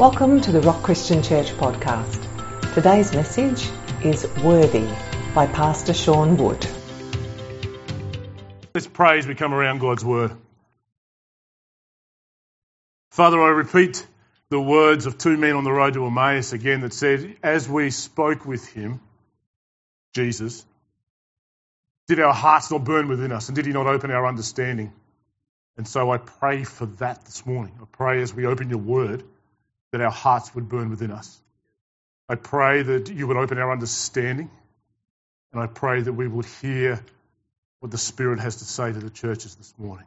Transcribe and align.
Welcome 0.00 0.40
to 0.40 0.50
the 0.50 0.62
Rock 0.62 0.82
Christian 0.82 1.22
Church 1.22 1.50
podcast. 1.50 2.72
Today's 2.72 3.12
message 3.12 3.68
is 4.02 4.26
Worthy 4.42 4.88
by 5.34 5.46
Pastor 5.46 5.92
Sean 5.92 6.38
Wood. 6.38 6.66
Let's 8.74 8.86
pray 8.86 9.18
as 9.18 9.26
we 9.26 9.34
come 9.34 9.52
around 9.52 9.80
God's 9.80 10.02
Word. 10.02 10.32
Father, 13.10 13.42
I 13.42 13.50
repeat 13.50 14.06
the 14.48 14.58
words 14.58 15.04
of 15.04 15.18
two 15.18 15.36
men 15.36 15.54
on 15.54 15.64
the 15.64 15.70
road 15.70 15.92
to 15.92 16.06
Emmaus 16.06 16.54
again 16.54 16.80
that 16.80 16.94
said, 16.94 17.36
As 17.42 17.68
we 17.68 17.90
spoke 17.90 18.46
with 18.46 18.66
him, 18.72 19.00
Jesus, 20.14 20.64
did 22.08 22.20
our 22.20 22.32
hearts 22.32 22.70
not 22.70 22.84
burn 22.84 23.06
within 23.06 23.32
us 23.32 23.50
and 23.50 23.54
did 23.54 23.66
he 23.66 23.72
not 23.72 23.86
open 23.86 24.10
our 24.10 24.26
understanding? 24.26 24.94
And 25.76 25.86
so 25.86 26.10
I 26.10 26.16
pray 26.16 26.64
for 26.64 26.86
that 26.86 27.26
this 27.26 27.44
morning. 27.44 27.74
I 27.82 27.84
pray 27.92 28.22
as 28.22 28.32
we 28.32 28.46
open 28.46 28.70
your 28.70 28.78
Word 28.78 29.24
that 29.92 30.00
our 30.00 30.10
hearts 30.10 30.54
would 30.54 30.68
burn 30.68 30.90
within 30.90 31.10
us. 31.10 31.40
I 32.28 32.36
pray 32.36 32.82
that 32.82 33.10
you 33.10 33.26
would 33.26 33.36
open 33.36 33.58
our 33.58 33.72
understanding, 33.72 34.50
and 35.52 35.60
I 35.60 35.66
pray 35.66 36.02
that 36.02 36.12
we 36.12 36.28
would 36.28 36.46
hear 36.46 37.04
what 37.80 37.90
the 37.90 37.98
Spirit 37.98 38.40
has 38.40 38.56
to 38.56 38.64
say 38.64 38.92
to 38.92 38.98
the 38.98 39.10
churches 39.10 39.54
this 39.56 39.74
morning. 39.78 40.06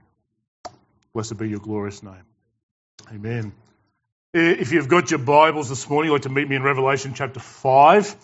Blessed 1.14 1.38
be 1.38 1.50
your 1.50 1.60
glorious 1.60 2.02
name. 2.02 2.26
Amen. 3.12 3.52
If 4.34 4.72
you've 4.72 4.88
got 4.88 5.12
your 5.12 5.20
Bibles 5.20 5.70
this 5.70 5.88
morning, 5.90 6.10
you'd 6.10 6.16
like 6.16 6.22
to 6.24 6.30
meet 6.30 6.48
me 6.48 6.56
in 6.56 6.64
Revelation 6.64 7.14
chapter 7.14 7.40
5. 7.40 8.16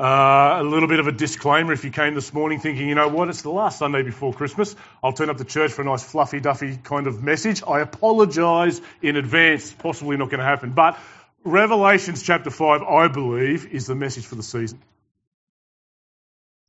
Uh, 0.00 0.58
a 0.60 0.62
little 0.62 0.88
bit 0.88 1.00
of 1.00 1.08
a 1.08 1.12
disclaimer 1.12 1.72
if 1.72 1.82
you 1.84 1.90
came 1.90 2.14
this 2.14 2.32
morning 2.32 2.60
thinking, 2.60 2.88
you 2.88 2.94
know 2.94 3.08
what, 3.08 3.28
it's 3.28 3.42
the 3.42 3.50
last 3.50 3.80
Sunday 3.80 4.02
before 4.02 4.32
Christmas. 4.32 4.76
I'll 5.02 5.12
turn 5.12 5.28
up 5.28 5.38
to 5.38 5.44
church 5.44 5.72
for 5.72 5.82
a 5.82 5.84
nice 5.84 6.04
fluffy 6.04 6.38
duffy 6.38 6.76
kind 6.76 7.08
of 7.08 7.20
message. 7.20 7.64
I 7.66 7.80
apologise 7.80 8.80
in 9.02 9.16
advance. 9.16 9.72
Possibly 9.72 10.16
not 10.16 10.30
going 10.30 10.38
to 10.38 10.44
happen. 10.44 10.70
But 10.70 10.96
Revelations 11.42 12.22
chapter 12.22 12.48
5, 12.48 12.82
I 12.82 13.08
believe, 13.08 13.66
is 13.66 13.88
the 13.88 13.96
message 13.96 14.24
for 14.24 14.36
the 14.36 14.42
season. 14.44 14.80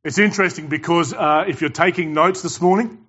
It's 0.02 0.18
interesting 0.18 0.66
because 0.66 1.12
uh, 1.12 1.44
if 1.46 1.60
you're 1.60 1.70
taking 1.70 2.14
notes 2.14 2.42
this 2.42 2.60
morning, 2.60 3.06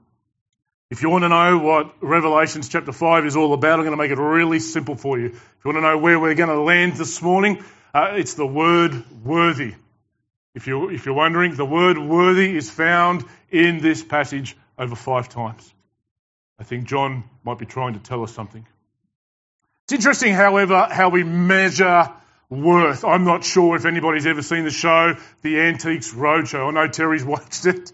if 0.92 1.02
you 1.02 1.10
want 1.10 1.24
to 1.24 1.30
know 1.30 1.58
what 1.58 1.96
Revelations 2.00 2.70
chapter 2.70 2.92
5 2.92 3.26
is 3.26 3.36
all 3.36 3.54
about, 3.54 3.80
I'm 3.80 3.86
going 3.86 3.92
to 3.92 3.98
make 3.98 4.12
it 4.12 4.20
really 4.22 4.60
simple 4.60 4.96
for 4.96 5.18
you. 5.18 5.28
If 5.28 5.66
you 5.66 5.72
want 5.72 5.78
to 5.78 5.82
know 5.82 5.98
where 5.98 6.20
we're 6.20 6.36
going 6.36 6.50
to 6.50 6.62
land 6.62 6.94
this 6.94 7.24
morning, 7.24 7.64
uh, 7.92 8.12
it's 8.18 8.36
the 8.36 8.46
word 8.46 9.04
worthy. 9.24 9.74
If 10.54 10.68
you're, 10.68 10.92
if 10.92 11.06
you're 11.06 11.16
wondering, 11.16 11.56
the 11.56 11.66
word 11.66 11.98
worthy 11.98 12.56
is 12.56 12.70
found 12.70 13.24
in 13.50 13.80
this 13.80 14.04
passage 14.04 14.58
over 14.78 14.96
five 14.96 15.30
times. 15.30 15.74
I 16.60 16.64
think 16.64 16.86
John 16.86 17.24
might 17.44 17.58
be 17.58 17.66
trying 17.66 17.94
to 17.94 18.00
tell 18.00 18.24
us 18.24 18.34
something. 18.34 18.66
It's 19.86 19.94
interesting, 19.94 20.34
however, 20.34 20.88
how 20.92 21.10
we 21.10 21.24
measure 21.24 22.10
worth. 22.50 23.06
I'm 23.06 23.24
not 23.24 23.44
sure 23.44 23.76
if 23.76 23.86
anybody's 23.86 24.26
ever 24.26 24.42
seen 24.42 24.66
the 24.66 24.72
show, 24.72 25.16
The 25.42 25.60
Antiques 25.60 26.14
Roadshow. 26.14 26.68
I 26.68 26.72
know 26.72 26.88
Terry's 26.88 27.24
watched 27.34 27.66
it, 27.66 27.92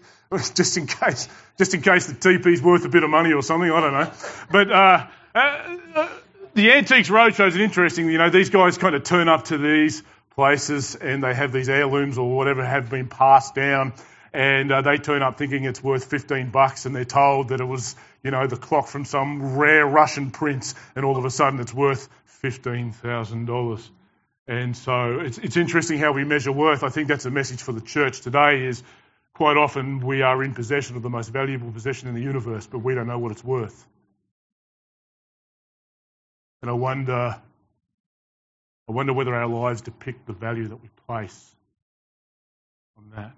just 0.54 0.76
in 0.76 0.86
case, 0.86 1.28
just 1.56 1.74
in 1.74 1.80
case 1.80 2.06
the 2.06 2.14
TP's 2.14 2.60
worth 2.60 2.84
a 2.84 2.88
bit 2.88 3.04
of 3.04 3.10
money 3.10 3.32
or 3.32 3.42
something. 3.42 3.70
I 3.70 3.80
don't 3.80 3.92
know. 3.92 4.12
But 4.50 4.72
uh, 4.72 5.06
uh, 5.34 5.78
uh, 5.94 6.08
the 6.54 6.72
Antiques 6.72 7.08
Roadshow 7.08 7.48
is 7.48 7.56
interesting. 7.56 8.10
You 8.10 8.18
know, 8.18 8.30
these 8.30 8.50
guys 8.50 8.78
kind 8.78 8.94
of 8.94 9.04
turn 9.04 9.28
up 9.28 9.44
to 9.46 9.58
these 9.58 10.02
places 10.38 10.94
and 10.94 11.24
they 11.24 11.34
have 11.34 11.50
these 11.50 11.68
heirlooms 11.68 12.16
or 12.16 12.30
whatever 12.36 12.64
have 12.64 12.88
been 12.88 13.08
passed 13.08 13.56
down 13.56 13.92
and 14.32 14.70
uh, 14.70 14.82
they 14.82 14.96
turn 14.96 15.20
up 15.20 15.36
thinking 15.36 15.64
it's 15.64 15.82
worth 15.82 16.04
15 16.04 16.50
bucks 16.50 16.86
and 16.86 16.94
they're 16.94 17.04
told 17.04 17.48
that 17.48 17.60
it 17.60 17.64
was, 17.64 17.96
you 18.22 18.30
know, 18.30 18.46
the 18.46 18.56
clock 18.56 18.86
from 18.86 19.04
some 19.04 19.58
rare 19.58 19.84
Russian 19.84 20.30
prince 20.30 20.76
and 20.94 21.04
all 21.04 21.16
of 21.16 21.24
a 21.24 21.30
sudden 21.30 21.58
it's 21.58 21.74
worth 21.74 22.08
$15,000. 22.40 23.90
And 24.46 24.76
so 24.76 25.18
it's, 25.18 25.38
it's 25.38 25.56
interesting 25.56 25.98
how 25.98 26.12
we 26.12 26.22
measure 26.22 26.52
worth. 26.52 26.84
I 26.84 26.88
think 26.90 27.08
that's 27.08 27.24
a 27.24 27.32
message 27.32 27.60
for 27.60 27.72
the 27.72 27.80
church 27.80 28.20
today 28.20 28.64
is 28.64 28.84
quite 29.34 29.56
often 29.56 29.98
we 29.98 30.22
are 30.22 30.40
in 30.44 30.54
possession 30.54 30.94
of 30.94 31.02
the 31.02 31.10
most 31.10 31.30
valuable 31.30 31.72
possession 31.72 32.06
in 32.06 32.14
the 32.14 32.22
universe, 32.22 32.68
but 32.68 32.78
we 32.78 32.94
don't 32.94 33.08
know 33.08 33.18
what 33.18 33.32
it's 33.32 33.42
worth. 33.42 33.84
And 36.62 36.70
I 36.70 36.74
wonder 36.74 37.40
I 38.88 38.92
wonder 38.92 39.12
whether 39.12 39.34
our 39.34 39.46
lives 39.46 39.82
depict 39.82 40.26
the 40.26 40.32
value 40.32 40.68
that 40.68 40.82
we 40.82 40.88
place 41.06 41.54
on 42.96 43.10
that. 43.14 43.32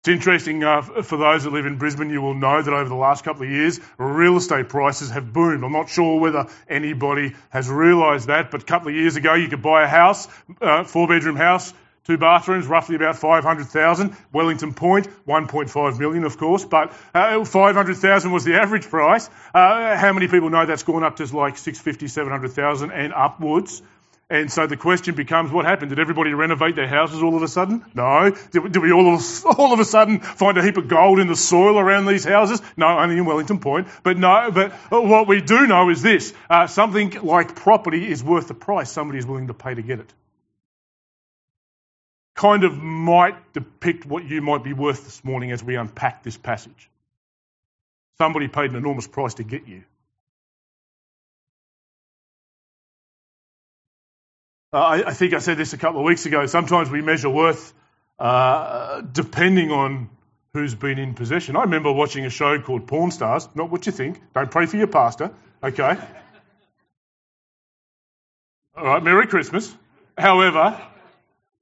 It's 0.00 0.08
interesting 0.08 0.64
uh, 0.64 0.82
for 0.82 1.16
those 1.16 1.44
that 1.44 1.52
live 1.52 1.66
in 1.66 1.76
Brisbane, 1.76 2.10
you 2.10 2.22
will 2.22 2.34
know 2.34 2.62
that 2.62 2.72
over 2.72 2.88
the 2.88 2.94
last 2.94 3.24
couple 3.24 3.42
of 3.42 3.50
years, 3.50 3.80
real 3.98 4.36
estate 4.36 4.68
prices 4.68 5.10
have 5.10 5.32
boomed. 5.32 5.62
I'm 5.62 5.72
not 5.72 5.88
sure 5.88 6.20
whether 6.20 6.46
anybody 6.68 7.34
has 7.50 7.68
realised 7.68 8.28
that, 8.28 8.50
but 8.50 8.62
a 8.62 8.64
couple 8.64 8.88
of 8.88 8.94
years 8.94 9.16
ago, 9.16 9.34
you 9.34 9.48
could 9.48 9.62
buy 9.62 9.84
a 9.84 9.88
house, 9.88 10.28
uh, 10.60 10.84
four 10.84 11.08
bedroom 11.08 11.36
house, 11.36 11.74
two 12.04 12.16
bathrooms, 12.16 12.66
roughly 12.66 12.96
about 12.96 13.16
500,000. 13.16 14.16
Wellington 14.32 14.72
Point, 14.72 15.08
1.5 15.26 15.98
million, 15.98 16.24
of 16.24 16.38
course, 16.38 16.64
but 16.64 16.92
uh, 17.12 17.44
500,000 17.44 18.32
was 18.32 18.44
the 18.44 18.54
average 18.60 18.88
price. 18.88 19.28
Uh, 19.52 19.96
how 19.96 20.12
many 20.12 20.28
people 20.28 20.48
know 20.48 20.64
that's 20.64 20.84
gone 20.84 21.04
up 21.04 21.16
to 21.16 21.24
like 21.36 21.58
650, 21.58 22.08
700,000 22.08 22.92
and 22.92 23.12
upwards? 23.12 23.82
And 24.30 24.52
so 24.52 24.66
the 24.66 24.76
question 24.76 25.14
becomes, 25.14 25.50
what 25.50 25.64
happened? 25.64 25.88
Did 25.88 25.98
everybody 25.98 26.34
renovate 26.34 26.76
their 26.76 26.86
houses 26.86 27.22
all 27.22 27.34
of 27.34 27.42
a 27.42 27.48
sudden? 27.48 27.82
No. 27.94 28.30
Did, 28.50 28.72
did 28.72 28.82
we 28.82 28.92
all 28.92 29.14
of, 29.14 29.46
all 29.58 29.72
of 29.72 29.80
a 29.80 29.86
sudden 29.86 30.20
find 30.20 30.58
a 30.58 30.62
heap 30.62 30.76
of 30.76 30.86
gold 30.86 31.18
in 31.18 31.28
the 31.28 31.36
soil 31.36 31.78
around 31.78 32.04
these 32.04 32.24
houses? 32.24 32.60
No, 32.76 32.86
only 32.98 33.16
in 33.16 33.24
Wellington 33.24 33.58
Point. 33.58 33.88
But 34.02 34.18
no, 34.18 34.50
but 34.50 34.72
what 34.90 35.28
we 35.28 35.40
do 35.40 35.66
know 35.66 35.88
is 35.88 36.02
this. 36.02 36.34
Uh, 36.50 36.66
something 36.66 37.10
like 37.22 37.56
property 37.56 38.10
is 38.10 38.22
worth 38.22 38.48
the 38.48 38.54
price 38.54 38.90
somebody 38.92 39.18
is 39.18 39.26
willing 39.26 39.46
to 39.46 39.54
pay 39.54 39.74
to 39.74 39.82
get 39.82 40.00
it. 40.00 40.12
Kind 42.34 42.64
of 42.64 42.76
might 42.76 43.54
depict 43.54 44.04
what 44.04 44.24
you 44.24 44.42
might 44.42 44.62
be 44.62 44.74
worth 44.74 45.04
this 45.04 45.24
morning 45.24 45.52
as 45.52 45.64
we 45.64 45.76
unpack 45.76 46.22
this 46.22 46.36
passage. 46.36 46.90
Somebody 48.18 48.46
paid 48.48 48.70
an 48.70 48.76
enormous 48.76 49.06
price 49.06 49.34
to 49.34 49.42
get 49.42 49.66
you. 49.66 49.84
Uh, 54.70 54.76
I, 54.76 55.08
I, 55.08 55.14
think 55.14 55.32
I 55.32 55.38
said 55.38 55.56
this 55.56 55.72
a 55.72 55.78
couple 55.78 56.00
of 56.00 56.04
weeks 56.04 56.26
ago. 56.26 56.44
Sometimes 56.44 56.90
we 56.90 57.00
measure 57.00 57.30
worth 57.30 57.72
uh, 58.18 59.00
depending 59.00 59.70
on 59.70 60.10
who's 60.52 60.74
been 60.74 60.98
in 60.98 61.14
possession. 61.14 61.56
I 61.56 61.62
remember 61.62 61.90
watching 61.90 62.26
a 62.26 62.30
show 62.30 62.60
called 62.60 62.86
Pawn 62.86 63.10
Stars. 63.10 63.48
Not 63.54 63.70
what 63.70 63.86
you 63.86 63.92
think. 63.92 64.20
Don't 64.34 64.50
pray 64.50 64.66
for 64.66 64.76
your 64.76 64.88
pastor. 64.88 65.30
Okay. 65.62 65.96
All 68.76 68.84
right. 68.84 69.02
Merry 69.02 69.26
Christmas. 69.26 69.74
However, 70.18 70.78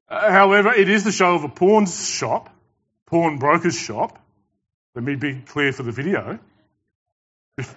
uh, 0.08 0.30
however, 0.32 0.72
it 0.72 0.88
is 0.88 1.04
the 1.04 1.12
show 1.12 1.36
of 1.36 1.44
a 1.44 1.48
pawn 1.48 1.86
shop, 1.86 2.50
pawn 3.06 3.38
broker's 3.38 3.78
shop. 3.78 4.18
Let 4.96 5.04
me 5.04 5.14
be 5.14 5.42
clear 5.42 5.72
for 5.72 5.84
the 5.84 5.92
video. 5.92 6.40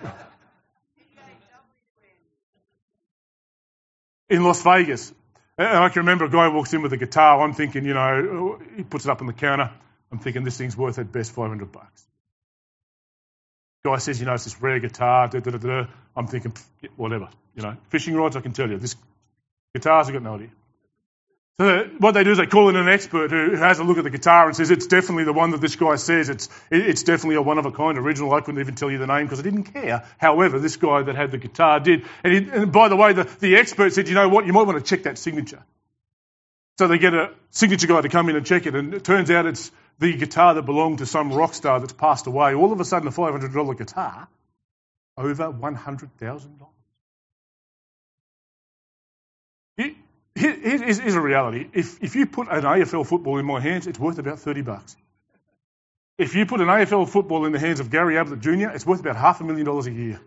in 4.30 4.44
Las 4.44 4.62
Vegas. 4.64 5.14
And 5.60 5.84
I 5.84 5.90
can 5.90 6.04
remember 6.04 6.24
a 6.24 6.30
guy 6.30 6.48
walks 6.48 6.74
in 6.74 6.82
with 6.82 6.94
a 6.94 6.98
guitar. 6.98 7.42
I'm 7.42 7.54
thinking, 7.54 7.84
you 7.84 7.94
know, 7.94 8.62
he 8.78 8.84
puts 8.84 9.04
it 9.04 9.12
up 9.12 9.20
on 9.20 9.28
the 9.28 9.34
counter. 9.34 9.70
I'm 10.10 10.20
thinking 10.20 10.46
this 10.46 10.58
thing's 10.58 10.78
worth 10.78 10.98
at 11.00 11.12
best 11.12 11.34
500 11.34 11.70
bucks. 11.70 12.06
Guy 13.84 13.98
says, 13.98 14.22
you 14.22 14.26
know, 14.26 14.36
it's 14.36 14.46
this 14.46 14.62
rare 14.62 14.80
guitar. 14.80 15.28
Da, 15.28 15.42
da, 15.42 15.52
da, 15.52 15.88
I'm 16.16 16.28
thinking, 16.28 16.54
whatever. 16.96 17.28
You 17.56 17.64
know, 17.64 17.76
fishing 17.90 18.16
rods, 18.16 18.38
I 18.38 18.42
can 18.42 18.54
tell 18.54 18.70
you. 18.70 18.78
This 18.78 18.96
guitars, 19.76 20.08
I've 20.08 20.14
got 20.14 20.24
no 20.24 20.36
idea. 20.36 20.50
So 21.60 21.90
what 21.98 22.14
they 22.14 22.24
do 22.24 22.32
is 22.32 22.38
they 22.38 22.46
call 22.46 22.70
in 22.70 22.78
an 22.78 22.88
expert 22.88 23.32
who 23.32 23.58
has 23.58 23.80
a 23.80 23.84
look 23.84 23.98
at 23.98 24.06
the 24.06 24.10
guitar 24.10 24.48
and 24.48 24.56
says 24.56 24.72
it's 24.72 24.88
definitely 24.88 25.26
the 25.26 25.34
one 25.34 25.52
that 25.52 25.60
this 25.60 25.76
guy 25.76 25.98
says. 25.98 26.30
It's 26.30 26.48
it's 26.72 27.04
definitely 27.04 27.36
a 27.36 27.42
one 27.42 27.58
of 27.58 27.66
a 27.66 27.72
kind 27.72 27.98
original. 27.98 28.32
I 28.34 28.40
couldn't 28.40 28.62
even 28.62 28.76
tell 28.76 28.90
you 28.90 28.98
the 28.98 29.08
name 29.08 29.26
because 29.26 29.42
I 29.42 29.42
didn't 29.42 29.66
care. 29.66 30.06
However, 30.18 30.60
this 30.60 30.78
guy 30.78 31.02
that 31.02 31.18
had 31.18 31.32
the 31.32 31.38
guitar 31.38 31.82
did. 31.82 32.06
And, 32.24 32.34
he, 32.34 32.50
and 32.50 32.72
by 32.72 32.88
the 32.88 32.96
way, 32.96 33.12
the, 33.12 33.26
the 33.42 33.58
expert 33.58 33.92
said, 33.92 34.08
you 34.08 34.14
know 34.16 34.30
what, 34.30 34.46
you 34.46 34.54
might 34.54 34.68
want 34.68 34.78
to 34.78 34.90
check 34.90 35.04
that 35.04 35.18
signature. 35.18 35.62
So 36.78 36.88
they 36.88 36.98
get 36.98 37.14
a 37.14 37.32
signature 37.50 37.88
guy 37.88 38.00
to 38.00 38.10
come 38.10 38.30
in 38.30 38.38
and 38.38 38.46
check 38.46 38.66
it, 38.66 38.74
and 38.74 38.94
it 38.94 39.04
turns 39.04 39.30
out 39.30 39.46
it's 39.46 39.70
the 40.00 40.16
guitar 40.16 40.54
that 40.54 40.62
belonged 40.62 41.00
to 41.00 41.06
some 41.06 41.34
rock 41.34 41.54
star 41.54 41.82
that's 41.82 41.92
passed 41.92 42.26
away. 42.28 42.56
All 42.56 42.72
of 42.72 42.80
a 42.80 42.86
sudden, 42.86 43.10
a 43.10 43.12
$500 43.12 43.78
guitar, 43.78 44.30
over 45.18 45.52
$100,000 45.52 46.69
here's, 50.40 51.00
here's 51.00 51.16
a 51.16 51.22
reality. 51.22 51.68
If, 51.74 52.02
if 52.02 52.16
you 52.16 52.26
put 52.26 52.48
an 52.50 52.64
AFL 52.64 53.06
football 53.06 53.38
in 53.38 53.46
my 53.46 53.60
hands, 53.60 53.88
it's 53.88 54.00
worth 54.00 54.20
about 54.20 54.40
30 54.40 54.62
bucks. 54.62 54.96
If 56.18 56.36
you 56.36 56.46
put 56.46 56.62
an 56.62 56.68
AFL 56.68 57.08
football 57.10 57.46
in 57.46 57.52
the 57.52 57.60
hands 57.60 57.80
of 57.80 57.90
Gary 57.90 58.18
Ablett 58.18 58.42
Jr., 58.42 58.70
it's 58.70 58.86
worth 58.86 59.00
about 59.00 59.16
half 59.16 59.42
a 59.42 59.44
million 59.44 59.66
dollars 59.66 59.88
a 59.88 59.92
year. 59.92 60.20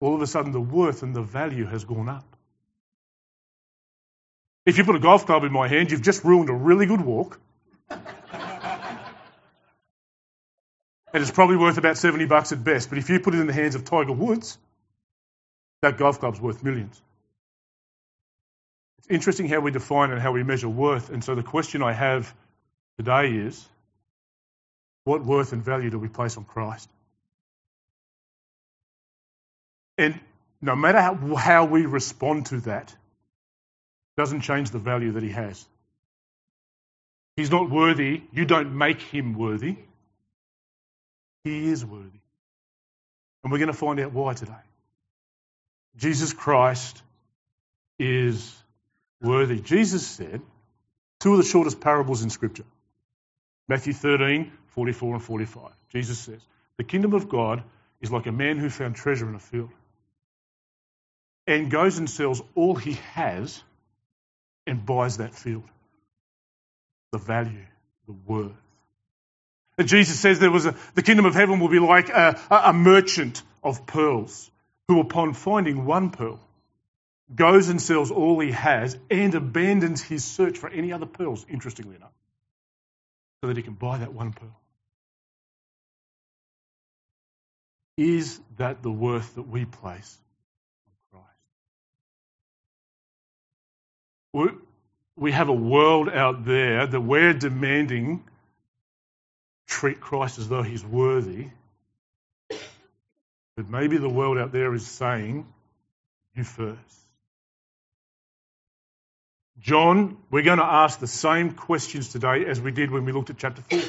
All 0.00 0.14
of 0.14 0.22
a 0.22 0.26
sudden, 0.26 0.52
the 0.52 0.60
worth 0.60 1.02
and 1.02 1.14
the 1.14 1.22
value 1.22 1.66
has 1.66 1.84
gone 1.84 2.08
up. 2.08 2.24
If 4.66 4.78
you 4.78 4.84
put 4.84 4.96
a 4.96 5.00
golf 5.00 5.26
club 5.26 5.44
in 5.44 5.52
my 5.52 5.68
hand, 5.68 5.90
you've 5.90 6.02
just 6.02 6.24
ruined 6.24 6.50
a 6.50 6.54
really 6.54 6.86
good 6.86 7.00
walk. 7.00 7.38
and 7.90 8.02
it's 11.14 11.30
probably 11.30 11.56
worth 11.56 11.78
about 11.78 11.96
70 11.96 12.26
bucks 12.26 12.52
at 12.52 12.62
best. 12.62 12.88
But 12.88 12.98
if 12.98 13.08
you 13.10 13.20
put 13.20 13.34
it 13.34 13.40
in 13.40 13.46
the 13.46 13.52
hands 13.52 13.74
of 13.74 13.84
Tiger 13.84 14.12
Woods, 14.12 14.58
that 15.82 15.98
golf 15.98 16.20
club's 16.20 16.40
worth 16.40 16.62
millions. 16.62 17.00
It's 19.02 19.10
interesting 19.10 19.48
how 19.48 19.58
we 19.58 19.72
define 19.72 20.12
and 20.12 20.20
how 20.20 20.30
we 20.30 20.44
measure 20.44 20.68
worth. 20.68 21.10
And 21.10 21.24
so 21.24 21.34
the 21.34 21.42
question 21.42 21.82
I 21.82 21.92
have 21.92 22.32
today 22.98 23.32
is 23.32 23.68
what 25.02 25.24
worth 25.24 25.52
and 25.52 25.60
value 25.64 25.90
do 25.90 25.98
we 25.98 26.06
place 26.06 26.36
on 26.36 26.44
Christ? 26.44 26.88
And 29.98 30.18
no 30.60 30.76
matter 30.76 31.00
how, 31.00 31.34
how 31.34 31.64
we 31.64 31.86
respond 31.86 32.46
to 32.46 32.60
that, 32.60 32.94
doesn't 34.16 34.42
change 34.42 34.70
the 34.70 34.78
value 34.78 35.12
that 35.12 35.22
he 35.24 35.30
has. 35.30 35.66
He's 37.34 37.50
not 37.50 37.68
worthy. 37.70 38.22
You 38.32 38.44
don't 38.44 38.76
make 38.76 39.00
him 39.00 39.34
worthy. 39.34 39.78
He 41.42 41.70
is 41.70 41.84
worthy. 41.84 42.20
And 43.42 43.50
we're 43.50 43.58
going 43.58 43.66
to 43.66 43.72
find 43.72 43.98
out 43.98 44.12
why 44.12 44.34
today. 44.34 44.52
Jesus 45.96 46.32
Christ 46.32 47.02
is 47.98 48.61
worthy. 49.22 49.60
Jesus 49.60 50.06
said 50.06 50.40
two 51.20 51.32
of 51.32 51.38
the 51.38 51.44
shortest 51.44 51.80
parables 51.80 52.22
in 52.22 52.30
Scripture 52.30 52.64
Matthew 53.68 53.92
13, 53.92 54.52
44 54.68 55.14
and 55.14 55.22
45. 55.22 55.62
Jesus 55.90 56.18
says, 56.18 56.40
The 56.76 56.84
kingdom 56.84 57.14
of 57.14 57.28
God 57.28 57.62
is 58.00 58.10
like 58.10 58.26
a 58.26 58.32
man 58.32 58.58
who 58.58 58.68
found 58.68 58.96
treasure 58.96 59.28
in 59.28 59.34
a 59.34 59.38
field 59.38 59.70
and 61.46 61.70
goes 61.70 61.98
and 61.98 62.08
sells 62.08 62.42
all 62.54 62.74
he 62.74 62.94
has 63.14 63.62
and 64.66 64.84
buys 64.84 65.18
that 65.18 65.34
field. 65.34 65.64
The 67.12 67.18
value, 67.18 67.66
the 68.06 68.14
worth. 68.26 68.52
And 69.78 69.88
Jesus 69.88 70.18
says 70.18 70.38
there 70.38 70.50
was 70.50 70.66
a, 70.66 70.74
the 70.94 71.02
kingdom 71.02 71.24
of 71.24 71.34
heaven 71.34 71.60
will 71.60 71.68
be 71.68 71.78
like 71.78 72.08
a, 72.08 72.38
a 72.50 72.72
merchant 72.72 73.42
of 73.62 73.86
pearls 73.86 74.50
who, 74.88 75.00
upon 75.00 75.34
finding 75.34 75.84
one 75.86 76.10
pearl, 76.10 76.40
goes 77.34 77.68
and 77.68 77.80
sells 77.80 78.10
all 78.10 78.38
he 78.40 78.52
has 78.52 78.96
and 79.10 79.34
abandons 79.34 80.02
his 80.02 80.24
search 80.24 80.58
for 80.58 80.68
any 80.68 80.92
other 80.92 81.06
pearls, 81.06 81.46
interestingly 81.48 81.96
enough, 81.96 82.12
so 83.40 83.48
that 83.48 83.56
he 83.56 83.62
can 83.62 83.74
buy 83.74 83.98
that 83.98 84.12
one 84.12 84.32
pearl. 84.32 84.58
Is 87.96 88.40
that 88.56 88.82
the 88.82 88.90
worth 88.90 89.34
that 89.34 89.48
we 89.48 89.64
place 89.64 90.18
on 91.12 91.20
Christ? 94.32 94.56
we 95.16 95.30
have 95.32 95.48
a 95.50 95.54
world 95.54 96.08
out 96.08 96.44
there 96.44 96.86
that 96.86 97.00
we're 97.00 97.34
demanding 97.34 98.24
treat 99.66 100.00
Christ 100.00 100.38
as 100.38 100.48
though 100.48 100.62
he's 100.62 100.84
worthy. 100.84 101.48
But 102.48 103.68
maybe 103.68 103.98
the 103.98 104.08
world 104.08 104.38
out 104.38 104.52
there 104.52 104.72
is 104.74 104.86
saying, 104.86 105.46
you 106.34 106.44
first. 106.44 107.01
John, 109.62 110.18
we're 110.30 110.42
going 110.42 110.58
to 110.58 110.64
ask 110.64 110.98
the 110.98 111.06
same 111.06 111.52
questions 111.52 112.08
today 112.08 112.44
as 112.46 112.60
we 112.60 112.72
did 112.72 112.90
when 112.90 113.04
we 113.04 113.12
looked 113.12 113.30
at 113.30 113.38
chapter 113.38 113.62
4. 113.62 113.80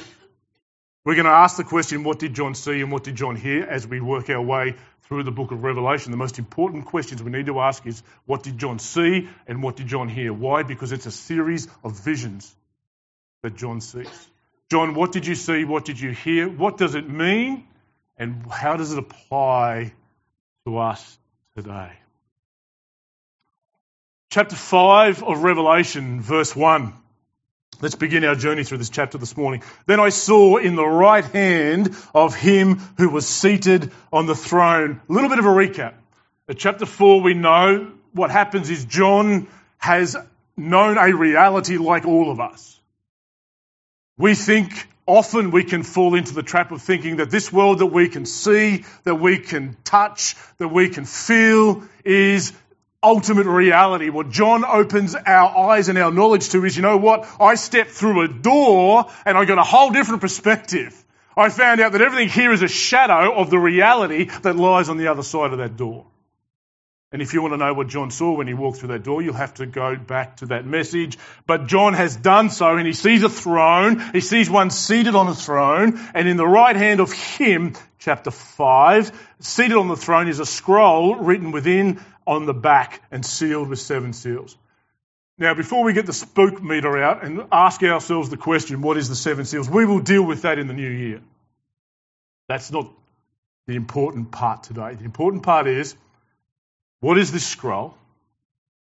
We're 1.04 1.16
going 1.16 1.26
to 1.26 1.32
ask 1.32 1.58
the 1.58 1.64
question, 1.64 2.04
what 2.04 2.20
did 2.20 2.36
John 2.36 2.54
see 2.54 2.80
and 2.80 2.92
what 2.92 3.04
did 3.04 3.16
John 3.16 3.36
hear 3.36 3.64
as 3.64 3.86
we 3.88 4.00
work 4.00 4.30
our 4.30 4.42
way 4.42 4.76
through 5.04 5.24
the 5.24 5.32
book 5.32 5.52
of 5.52 5.64
Revelation. 5.64 6.12
The 6.12 6.18
most 6.18 6.40
important 6.40 6.86
questions 6.86 7.22
we 7.22 7.32
need 7.32 7.48
to 7.48 7.60
ask 7.60 7.86
is, 7.86 8.04
what 8.26 8.44
did 8.44 8.58
John 8.58 8.80
see 8.80 9.28
and 9.48 9.62
what 9.64 9.76
did 9.76 9.88
John 9.88 10.10
hear? 10.10 10.32
Why? 10.32 10.64
Because 10.64 10.92
it's 10.92 11.08
a 11.08 11.12
series 11.12 11.68
of 11.84 12.00
visions 12.00 12.56
that 13.42 13.56
John 13.56 13.82
sees. 13.82 14.28
John, 14.72 14.94
what 14.94 15.12
did 15.12 15.26
you 15.26 15.36
see? 15.36 15.66
What 15.66 15.86
did 15.86 16.00
you 16.00 16.12
hear? 16.12 16.48
What 16.48 16.78
does 16.78 16.96
it 16.96 17.10
mean? 17.10 17.68
And 18.18 18.46
how 18.50 18.78
does 18.78 18.94
it 18.94 19.00
apply 19.00 19.94
to 20.66 20.78
us 20.78 21.18
today? 21.58 21.92
Chapter 24.34 24.56
5 24.56 25.22
of 25.22 25.44
Revelation, 25.44 26.20
verse 26.20 26.56
1. 26.56 26.92
Let's 27.82 27.94
begin 27.94 28.26
our 28.26 28.34
journey 28.34 28.64
through 28.64 28.80
this 28.80 28.90
chapter 28.90 29.20
this 29.20 29.38
morning. 29.38 29.62
Then 29.86 30.00
I 30.00 30.10
saw 30.10 30.58
in 30.58 30.76
the 30.76 30.88
right 30.88 31.24
hand 31.24 31.96
of 32.16 32.34
him 32.34 32.82
who 32.98 33.10
was 33.10 33.28
seated 33.28 33.92
on 34.12 34.26
the 34.26 34.34
throne. 34.34 35.02
A 35.08 35.14
little 35.14 35.30
bit 35.30 35.38
of 35.38 35.46
a 35.46 35.50
recap. 35.50 35.94
At 36.50 36.58
chapter 36.58 36.88
4, 36.88 37.22
we 37.22 37.36
know 37.36 37.92
what 38.14 38.32
happens 38.32 38.72
is 38.72 38.86
John 38.86 39.50
has 39.78 40.18
known 40.58 40.98
a 40.98 41.16
reality 41.16 41.78
like 41.78 42.08
all 42.08 42.32
of 42.32 42.40
us. 42.40 42.80
We 44.18 44.34
think 44.34 44.88
often 45.06 45.52
we 45.52 45.64
can 45.64 45.84
fall 45.84 46.16
into 46.16 46.34
the 46.34 46.42
trap 46.42 46.72
of 46.72 46.82
thinking 46.82 47.18
that 47.18 47.30
this 47.30 47.54
world 47.54 47.80
that 47.80 47.88
we 47.88 48.10
can 48.10 48.26
see, 48.26 48.86
that 49.04 49.16
we 49.16 49.38
can 49.38 49.78
touch, 49.84 50.36
that 50.58 50.70
we 50.70 50.90
can 50.90 51.06
feel 51.06 51.84
is 52.04 52.52
ultimate 53.04 53.46
reality. 53.46 54.10
What 54.10 54.30
John 54.30 54.64
opens 54.64 55.14
our 55.16 55.70
eyes 55.72 55.90
and 55.90 55.98
our 55.98 56.12
knowledge 56.12 56.50
to 56.50 56.66
is, 56.66 56.76
you 56.76 56.82
know 56.82 56.98
what? 56.98 57.28
I 57.40 57.56
stepped 57.56 57.92
through 57.92 58.22
a 58.22 58.28
door 58.28 59.12
and 59.26 59.38
I 59.38 59.46
got 59.46 59.58
a 59.58 59.64
whole 59.64 59.92
different 59.92 60.22
perspective. 60.22 61.00
I 61.36 61.50
found 61.50 61.82
out 61.82 61.92
that 61.94 62.02
everything 62.02 62.30
here 62.30 62.52
is 62.52 62.62
a 62.62 62.68
shadow 62.68 63.34
of 63.36 63.50
the 63.50 63.60
reality 63.60 64.26
that 64.44 64.56
lies 64.56 64.90
on 64.90 64.98
the 64.98 65.08
other 65.08 65.24
side 65.24 65.52
of 65.52 65.58
that 65.60 65.76
door. 65.76 66.06
And 67.14 67.22
if 67.22 67.36
you 67.36 67.44
want 67.44 67.54
to 67.54 67.58
know 67.58 67.76
what 67.76 67.90
John 67.90 68.10
saw 68.10 68.36
when 68.36 68.48
he 68.48 68.56
walked 68.56 68.80
through 68.80 68.90
that 68.90 69.04
door, 69.04 69.22
you'll 69.22 69.36
have 69.36 69.54
to 69.56 69.68
go 69.68 69.96
back 69.96 70.38
to 70.38 70.48
that 70.48 70.66
message. 70.66 71.20
But 71.46 71.68
John 71.68 71.94
has 71.94 72.16
done 72.16 72.50
so 72.50 72.76
and 72.76 72.88
he 72.88 72.94
sees 72.94 73.22
a 73.22 73.30
throne. 73.30 74.00
He 74.14 74.20
sees 74.20 74.50
one 74.50 74.72
seated 74.72 75.14
on 75.14 75.28
a 75.28 75.36
throne 75.36 76.00
and 76.16 76.28
in 76.28 76.38
the 76.38 76.48
right 76.48 76.76
hand 76.76 77.00
of 77.00 77.14
him, 77.14 77.76
chapter 78.00 78.32
5, 78.32 79.12
seated 79.42 79.78
on 79.78 79.90
the 79.90 79.96
throne 79.96 80.28
is 80.28 80.40
a 80.40 80.46
scroll 80.46 81.16
written 81.16 81.52
within 81.52 82.04
on 82.26 82.46
the 82.46 82.54
back 82.54 83.02
and 83.12 83.26
sealed 83.26 83.70
with 83.70 83.80
seven 83.80 84.14
seals. 84.14 84.58
Now, 85.38 85.56
before 85.56 85.84
we 85.84 85.94
get 85.94 86.06
the 86.06 86.14
spook 86.14 86.62
meter 86.62 87.02
out 87.02 87.24
and 87.24 87.48
ask 87.52 87.82
ourselves 87.82 88.30
the 88.30 88.38
question, 88.38 88.82
what 88.82 88.98
is 88.98 89.10
the 89.10 89.16
seven 89.16 89.46
seals? 89.46 89.70
We 89.70 89.86
will 89.86 90.00
deal 90.00 90.24
with 90.24 90.44
that 90.44 90.60
in 90.60 90.68
the 90.68 90.74
new 90.74 90.90
year. 90.90 91.22
That's 92.48 92.72
not 92.72 92.90
the 93.66 93.76
important 93.76 94.32
part 94.32 94.64
today. 94.64 94.96
The 94.96 95.06
important 95.06 95.44
part 95.44 95.68
is, 95.68 95.96
what 97.00 97.18
is 97.18 97.32
this 97.32 97.46
scroll? 97.46 97.96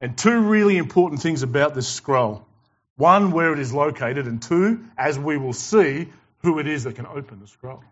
And 0.01 0.17
two 0.17 0.41
really 0.41 0.79
important 0.79 1.21
things 1.21 1.43
about 1.43 1.75
this 1.75 1.89
scroll. 1.89 2.47
One, 2.97 3.33
where 3.33 3.53
it 3.53 3.59
is 3.59 3.73
located, 3.73 4.27
and 4.27 4.43
two, 4.43 4.85
as 4.97 5.19
we 5.19 5.37
will 5.37 5.53
see, 5.53 6.09
who 6.39 6.59
it 6.59 6.67
is 6.67 6.85
that 6.85 6.97
can 6.97 7.07
open 7.07 7.41
the 7.41 7.47
scroll. 7.47 7.85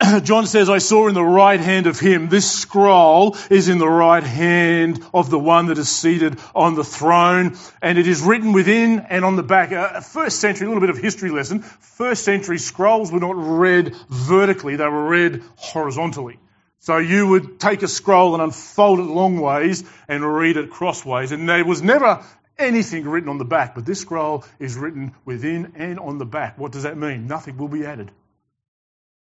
John 0.22 0.46
says, 0.46 0.70
I 0.70 0.78
saw 0.78 1.08
in 1.08 1.14
the 1.14 1.24
right 1.24 1.58
hand 1.58 1.88
of 1.88 1.98
him, 1.98 2.28
this 2.28 2.50
scroll 2.50 3.36
is 3.50 3.68
in 3.68 3.78
the 3.78 3.88
right 3.88 4.22
hand 4.22 5.04
of 5.12 5.28
the 5.28 5.38
one 5.38 5.66
that 5.66 5.78
is 5.78 5.88
seated 5.88 6.38
on 6.54 6.74
the 6.76 6.84
throne, 6.84 7.56
and 7.82 7.98
it 7.98 8.06
is 8.06 8.22
written 8.22 8.52
within 8.52 9.00
and 9.00 9.24
on 9.24 9.34
the 9.34 9.42
back. 9.42 9.72
A 9.72 10.00
first 10.00 10.38
century, 10.40 10.66
a 10.66 10.70
little 10.70 10.80
bit 10.80 10.90
of 10.90 10.98
history 10.98 11.30
lesson. 11.30 11.60
First 11.60 12.24
century 12.24 12.58
scrolls 12.58 13.10
were 13.10 13.18
not 13.18 13.34
read 13.36 13.96
vertically, 14.08 14.76
they 14.76 14.86
were 14.86 15.08
read 15.08 15.42
horizontally. 15.56 16.38
So 16.78 16.98
you 16.98 17.26
would 17.26 17.58
take 17.58 17.82
a 17.82 17.88
scroll 17.88 18.34
and 18.34 18.42
unfold 18.42 19.00
it 19.00 19.02
long 19.02 19.40
ways 19.40 19.82
and 20.06 20.24
read 20.24 20.56
it 20.56 20.70
crossways, 20.70 21.32
and 21.32 21.48
there 21.48 21.64
was 21.64 21.82
never 21.82 22.24
anything 22.56 23.08
written 23.08 23.28
on 23.28 23.38
the 23.38 23.44
back, 23.44 23.74
but 23.74 23.84
this 23.84 24.00
scroll 24.00 24.44
is 24.60 24.76
written 24.76 25.12
within 25.24 25.72
and 25.74 25.98
on 25.98 26.18
the 26.18 26.26
back. 26.26 26.56
What 26.56 26.70
does 26.70 26.84
that 26.84 26.96
mean? 26.96 27.26
Nothing 27.26 27.56
will 27.56 27.68
be 27.68 27.84
added. 27.84 28.12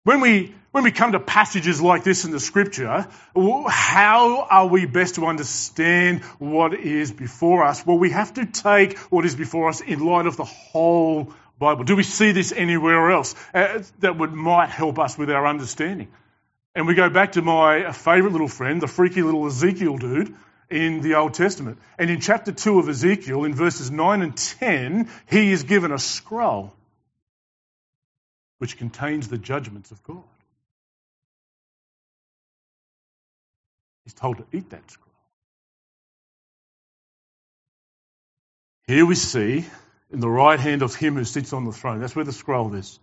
When 0.05 0.21
we, 0.21 0.53
when 0.69 0.83
we 0.83 0.91
come 0.91 1.13
to 1.13 1.19
passages 1.19 1.81
like 1.81 2.03
this 2.03 2.25
in 2.25 2.31
the 2.31 2.39
scripture, 2.39 3.07
how 3.67 4.47
are 4.47 4.67
we 4.67 4.85
best 4.85 5.15
to 5.15 5.25
understand 5.25 6.21
what 6.37 6.75
is 6.75 7.11
before 7.11 7.63
us? 7.63 7.83
Well, 7.83 7.97
we 7.97 8.11
have 8.11 8.35
to 8.35 8.45
take 8.45 8.99
what 9.09 9.25
is 9.25 9.35
before 9.35 9.67
us 9.67 9.81
in 9.81 10.05
light 10.05 10.27
of 10.27 10.37
the 10.37 10.43
whole 10.43 11.33
Bible. 11.57 11.85
Do 11.85 11.95
we 11.95 12.03
see 12.03 12.33
this 12.33 12.51
anywhere 12.51 13.09
else 13.09 13.33
uh, 13.51 13.81
that 14.01 14.15
would 14.15 14.31
might 14.31 14.69
help 14.69 14.99
us 14.99 15.17
with 15.17 15.31
our 15.31 15.47
understanding? 15.47 16.09
And 16.75 16.85
we 16.85 16.93
go 16.93 17.09
back 17.09 17.31
to 17.31 17.41
my 17.41 17.91
favourite 17.91 18.31
little 18.31 18.47
friend, 18.47 18.79
the 18.79 18.87
freaky 18.87 19.23
little 19.23 19.47
Ezekiel 19.47 19.97
dude 19.97 20.35
in 20.69 21.01
the 21.01 21.15
Old 21.15 21.33
Testament. 21.33 21.79
And 21.97 22.11
in 22.11 22.19
chapter 22.19 22.51
2 22.51 22.77
of 22.77 22.89
Ezekiel, 22.89 23.43
in 23.43 23.55
verses 23.55 23.89
9 23.89 24.21
and 24.21 24.37
10, 24.37 25.09
he 25.31 25.51
is 25.51 25.63
given 25.63 25.91
a 25.91 25.97
scroll 25.97 26.75
which 28.57 28.77
contains 28.77 29.27
the 29.27 29.37
judgments 29.37 29.91
of 29.91 30.03
God. 30.03 30.23
He's 34.03 34.13
told 34.13 34.37
to 34.37 34.45
eat 34.51 34.69
that 34.69 34.89
scroll. 34.89 35.11
Here 38.87 39.05
we 39.05 39.15
see 39.15 39.65
in 40.11 40.19
the 40.19 40.29
right 40.29 40.59
hand 40.59 40.83
of 40.83 40.95
him 40.95 41.15
who 41.15 41.25
sits 41.25 41.53
on 41.53 41.65
the 41.65 41.71
throne, 41.71 41.99
that's 41.99 42.15
where 42.15 42.25
the 42.25 42.31
scroll 42.31 42.75
is, 42.75 42.99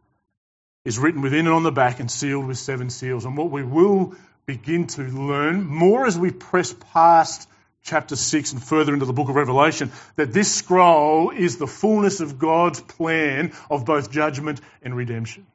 is 0.85 0.99
written 0.99 1.23
within 1.23 1.47
and 1.47 1.54
on 1.54 1.64
the 1.64 1.73
back 1.73 1.99
and 1.99 2.11
sealed 2.11 2.47
with 2.47 2.59
seven 2.59 2.88
seals. 2.88 3.25
And 3.25 3.37
what 3.37 3.50
we 3.50 3.64
will 3.64 4.14
begin 4.47 4.87
to 4.88 5.02
learn 5.02 5.64
more 5.64 6.06
as 6.06 6.16
we 6.16 6.30
press 6.30 6.75
past 6.92 7.49
chapter 7.83 8.17
6 8.17 8.53
and 8.53 8.62
further 8.62 8.95
into 8.95 9.07
the 9.07 9.12
book 9.12 9.29
of 9.29 9.35
Revelation, 9.35 9.91
that 10.17 10.33
this 10.33 10.55
scroll 10.55 11.31
is 11.31 11.57
the 11.57 11.67
fullness 11.67 12.21
of 12.21 12.39
God's 12.39 12.81
plan 12.81 13.53
of 13.71 13.85
both 13.85 14.11
judgment 14.11 14.61
and 14.83 14.97
redemption. 14.97 15.47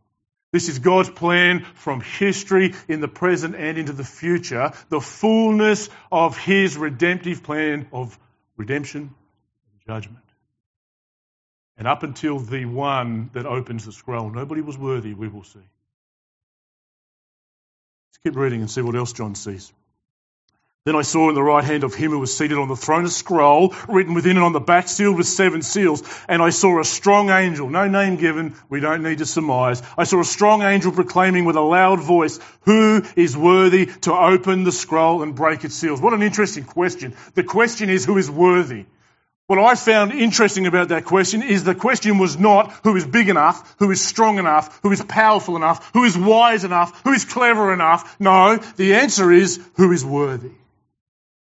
This 0.52 0.70
is 0.70 0.80
God's 0.80 1.10
plan 1.10 1.66
from 1.76 2.02
history 2.02 2.74
in 2.88 3.02
the 3.02 3.08
present 3.08 3.56
and 3.56 3.78
into 3.78 3.94
the 3.94 4.06
future, 4.06 4.72
the 4.90 5.02
fullness 5.02 5.90
of 6.12 6.38
His 6.38 6.78
redemptive 6.78 7.44
plan 7.44 7.88
of 7.92 8.18
redemption 8.56 9.14
and 9.72 9.82
judgment. 9.86 10.24
And 11.78 11.88
up 11.88 12.04
until 12.04 12.40
the 12.40 12.66
one 12.66 13.30
that 13.34 13.46
opens 13.46 13.86
the 13.86 13.92
scroll, 13.92 14.30
nobody 14.30 14.62
was 14.62 14.78
worthy, 14.78 15.14
we 15.14 15.28
will 15.28 15.44
see. 15.44 15.60
Let's 15.60 15.68
keep 18.24 18.36
reading 18.36 18.62
and 18.62 18.72
see 18.72 18.82
what 18.82 18.96
else 18.96 19.14
John 19.14 19.36
sees. 19.36 19.72
Then 20.88 20.96
I 20.96 21.02
saw 21.02 21.28
in 21.28 21.36
the 21.36 21.44
right 21.44 21.66
hand 21.66 21.84
of 21.84 21.94
him 21.94 22.12
who 22.12 22.20
was 22.20 22.34
seated 22.34 22.58
on 22.58 22.70
the 22.70 22.76
throne 22.78 23.04
a 23.04 23.10
scroll 23.10 23.76
written 23.90 24.14
within 24.14 24.38
and 24.38 24.46
on 24.46 24.54
the 24.54 24.62
back, 24.62 24.88
sealed 24.88 25.18
with 25.18 25.28
seven 25.28 25.62
seals. 25.62 26.02
And 26.30 26.42
I 26.42 26.50
saw 26.50 26.80
a 26.80 26.86
strong 26.86 27.30
angel, 27.30 27.70
no 27.70 27.90
name 27.90 28.16
given, 28.16 28.56
we 28.70 28.80
don't 28.80 29.04
need 29.04 29.18
to 29.18 29.26
surmise. 29.26 29.84
I 29.98 30.06
saw 30.06 30.22
a 30.22 30.24
strong 30.24 30.62
angel 30.62 30.94
proclaiming 30.94 31.44
with 31.44 31.58
a 31.58 31.62
loud 31.62 32.00
voice, 32.00 32.40
Who 32.62 33.04
is 33.18 33.36
worthy 33.36 33.88
to 34.04 34.14
open 34.14 34.64
the 34.64 34.72
scroll 34.72 35.24
and 35.24 35.36
break 35.36 35.66
its 35.66 35.76
seals? 35.76 36.00
What 36.00 36.14
an 36.14 36.24
interesting 36.24 36.64
question. 36.64 37.18
The 37.34 37.44
question 37.44 37.90
is, 37.90 38.06
Who 38.06 38.18
is 38.18 38.32
worthy? 38.32 38.86
What 39.48 39.60
I 39.60 39.76
found 39.76 40.14
interesting 40.14 40.68
about 40.68 40.88
that 40.88 41.04
question 41.04 41.44
is 41.44 41.66
the 41.66 41.76
question 41.76 42.18
was 42.18 42.40
not 42.40 42.72
who 42.84 42.96
is 42.96 43.06
big 43.06 43.28
enough, 43.28 43.76
who 43.80 43.92
is 43.92 44.02
strong 44.02 44.40
enough, 44.40 44.80
who 44.84 44.94
is 44.94 45.04
powerful 45.04 45.58
enough, 45.58 45.92
who 45.92 46.06
is 46.06 46.18
wise 46.18 46.64
enough, 46.64 47.02
who 47.04 47.12
is 47.12 47.26
clever 47.26 47.74
enough. 47.74 48.18
No, 48.22 48.56
the 48.78 48.96
answer 48.96 49.34
is 49.34 49.60
who 49.76 49.92
is 49.92 50.06
worthy. 50.06 50.52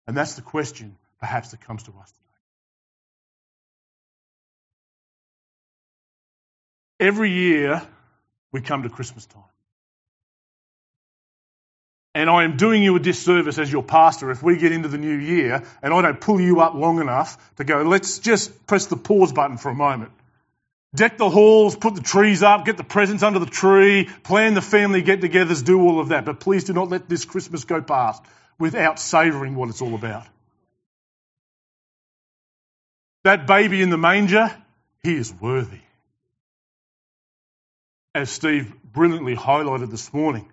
And 0.06 0.16
that's 0.16 0.34
the 0.34 0.42
question, 0.42 0.96
perhaps, 1.20 1.50
that 1.50 1.60
comes 1.60 1.82
to 1.84 1.90
us 1.90 2.10
today. 2.10 2.22
Every 7.08 7.30
year, 7.30 7.82
we 8.52 8.60
come 8.60 8.84
to 8.84 8.88
Christmas 8.88 9.26
time. 9.26 9.42
And 12.14 12.30
I 12.30 12.44
am 12.44 12.56
doing 12.56 12.82
you 12.82 12.96
a 12.96 12.98
disservice 12.98 13.58
as 13.58 13.70
your 13.70 13.82
pastor 13.82 14.30
if 14.30 14.42
we 14.42 14.56
get 14.56 14.72
into 14.72 14.88
the 14.88 14.96
new 14.96 15.18
year 15.18 15.62
and 15.82 15.92
I 15.92 16.00
don't 16.00 16.18
pull 16.18 16.40
you 16.40 16.60
up 16.60 16.72
long 16.72 16.98
enough 16.98 17.36
to 17.56 17.64
go, 17.64 17.82
let's 17.82 18.20
just 18.20 18.66
press 18.66 18.86
the 18.86 18.96
pause 18.96 19.34
button 19.34 19.58
for 19.58 19.68
a 19.68 19.74
moment. 19.74 20.12
Deck 20.94 21.18
the 21.18 21.28
halls, 21.28 21.76
put 21.76 21.94
the 21.94 22.00
trees 22.00 22.42
up, 22.42 22.64
get 22.64 22.78
the 22.78 22.84
presents 22.84 23.22
under 23.22 23.38
the 23.38 23.44
tree, 23.44 24.08
plan 24.22 24.54
the 24.54 24.62
family 24.62 25.02
get 25.02 25.20
togethers, 25.20 25.62
do 25.62 25.78
all 25.82 26.00
of 26.00 26.08
that. 26.08 26.24
But 26.24 26.40
please 26.40 26.64
do 26.64 26.72
not 26.72 26.88
let 26.88 27.06
this 27.06 27.26
Christmas 27.26 27.64
go 27.64 27.82
past 27.82 28.22
without 28.58 28.98
savouring 28.98 29.54
what 29.54 29.68
it's 29.68 29.82
all 29.82 29.94
about. 29.94 30.26
That 33.24 33.46
baby 33.46 33.82
in 33.82 33.90
the 33.90 33.98
manger, 33.98 34.54
he 35.02 35.16
is 35.16 35.32
worthy. 35.34 35.80
As 38.14 38.30
Steve 38.30 38.72
brilliantly 38.84 39.36
highlighted 39.36 39.90
this 39.90 40.12
morning, 40.12 40.50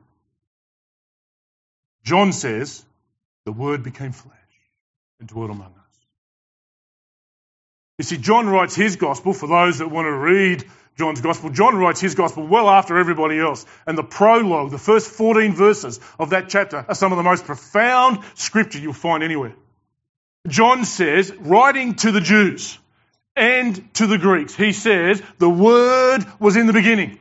John 2.03 2.33
says, 2.33 2.83
the 3.45 3.53
Word 3.53 3.83
became 3.83 4.11
flesh 4.11 4.33
and 5.19 5.29
dwelt 5.29 5.51
among 5.51 5.67
us. 5.67 5.82
You 8.03 8.07
see, 8.07 8.17
John 8.17 8.49
writes 8.49 8.75
his 8.75 8.97
gospel 8.97 9.31
for 9.31 9.47
those 9.47 9.77
that 9.77 9.89
want 9.89 10.07
to 10.07 10.11
read 10.11 10.65
John's 10.97 11.21
gospel. 11.21 11.49
John 11.51 11.77
writes 11.77 12.01
his 12.01 12.15
gospel 12.15 12.45
well 12.45 12.69
after 12.69 12.97
everybody 12.97 13.39
else. 13.39 13.65
And 13.87 13.97
the 13.97 14.03
prologue, 14.03 14.71
the 14.71 14.77
first 14.77 15.09
14 15.09 15.53
verses 15.53 16.01
of 16.19 16.31
that 16.31 16.49
chapter, 16.49 16.83
are 16.85 16.95
some 16.95 17.13
of 17.13 17.17
the 17.17 17.23
most 17.23 17.45
profound 17.45 18.19
scripture 18.35 18.79
you'll 18.79 18.91
find 18.91 19.23
anywhere. 19.23 19.53
John 20.49 20.83
says, 20.83 21.33
writing 21.39 21.95
to 21.95 22.11
the 22.11 22.19
Jews 22.19 22.77
and 23.37 23.93
to 23.93 24.05
the 24.05 24.17
Greeks, 24.17 24.53
he 24.53 24.73
says, 24.73 25.23
the 25.37 25.49
Word 25.49 26.25
was 26.41 26.57
in 26.57 26.67
the 26.67 26.73
beginning. 26.73 27.19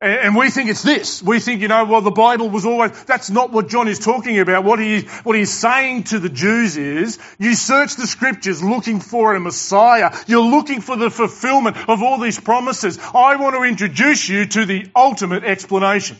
And 0.00 0.36
we 0.36 0.48
think 0.50 0.70
it's 0.70 0.82
this. 0.82 1.20
We 1.20 1.40
think, 1.40 1.60
you 1.60 1.66
know, 1.66 1.84
well, 1.84 2.02
the 2.02 2.12
Bible 2.12 2.48
was 2.48 2.64
always, 2.64 2.92
that's 3.04 3.30
not 3.30 3.50
what 3.50 3.68
John 3.68 3.88
is 3.88 3.98
talking 3.98 4.38
about. 4.38 4.62
What 4.62 4.78
he, 4.78 5.00
what 5.24 5.34
he's 5.34 5.52
saying 5.52 6.04
to 6.04 6.20
the 6.20 6.28
Jews 6.28 6.76
is, 6.76 7.18
you 7.40 7.54
search 7.54 7.96
the 7.96 8.06
scriptures 8.06 8.62
looking 8.62 9.00
for 9.00 9.34
a 9.34 9.40
Messiah. 9.40 10.16
You're 10.28 10.48
looking 10.48 10.82
for 10.82 10.96
the 10.96 11.10
fulfillment 11.10 11.76
of 11.88 12.04
all 12.04 12.18
these 12.18 12.38
promises. 12.38 12.96
I 13.12 13.34
want 13.36 13.56
to 13.56 13.64
introduce 13.64 14.28
you 14.28 14.46
to 14.46 14.66
the 14.66 14.86
ultimate 14.94 15.42
explanation. 15.42 16.16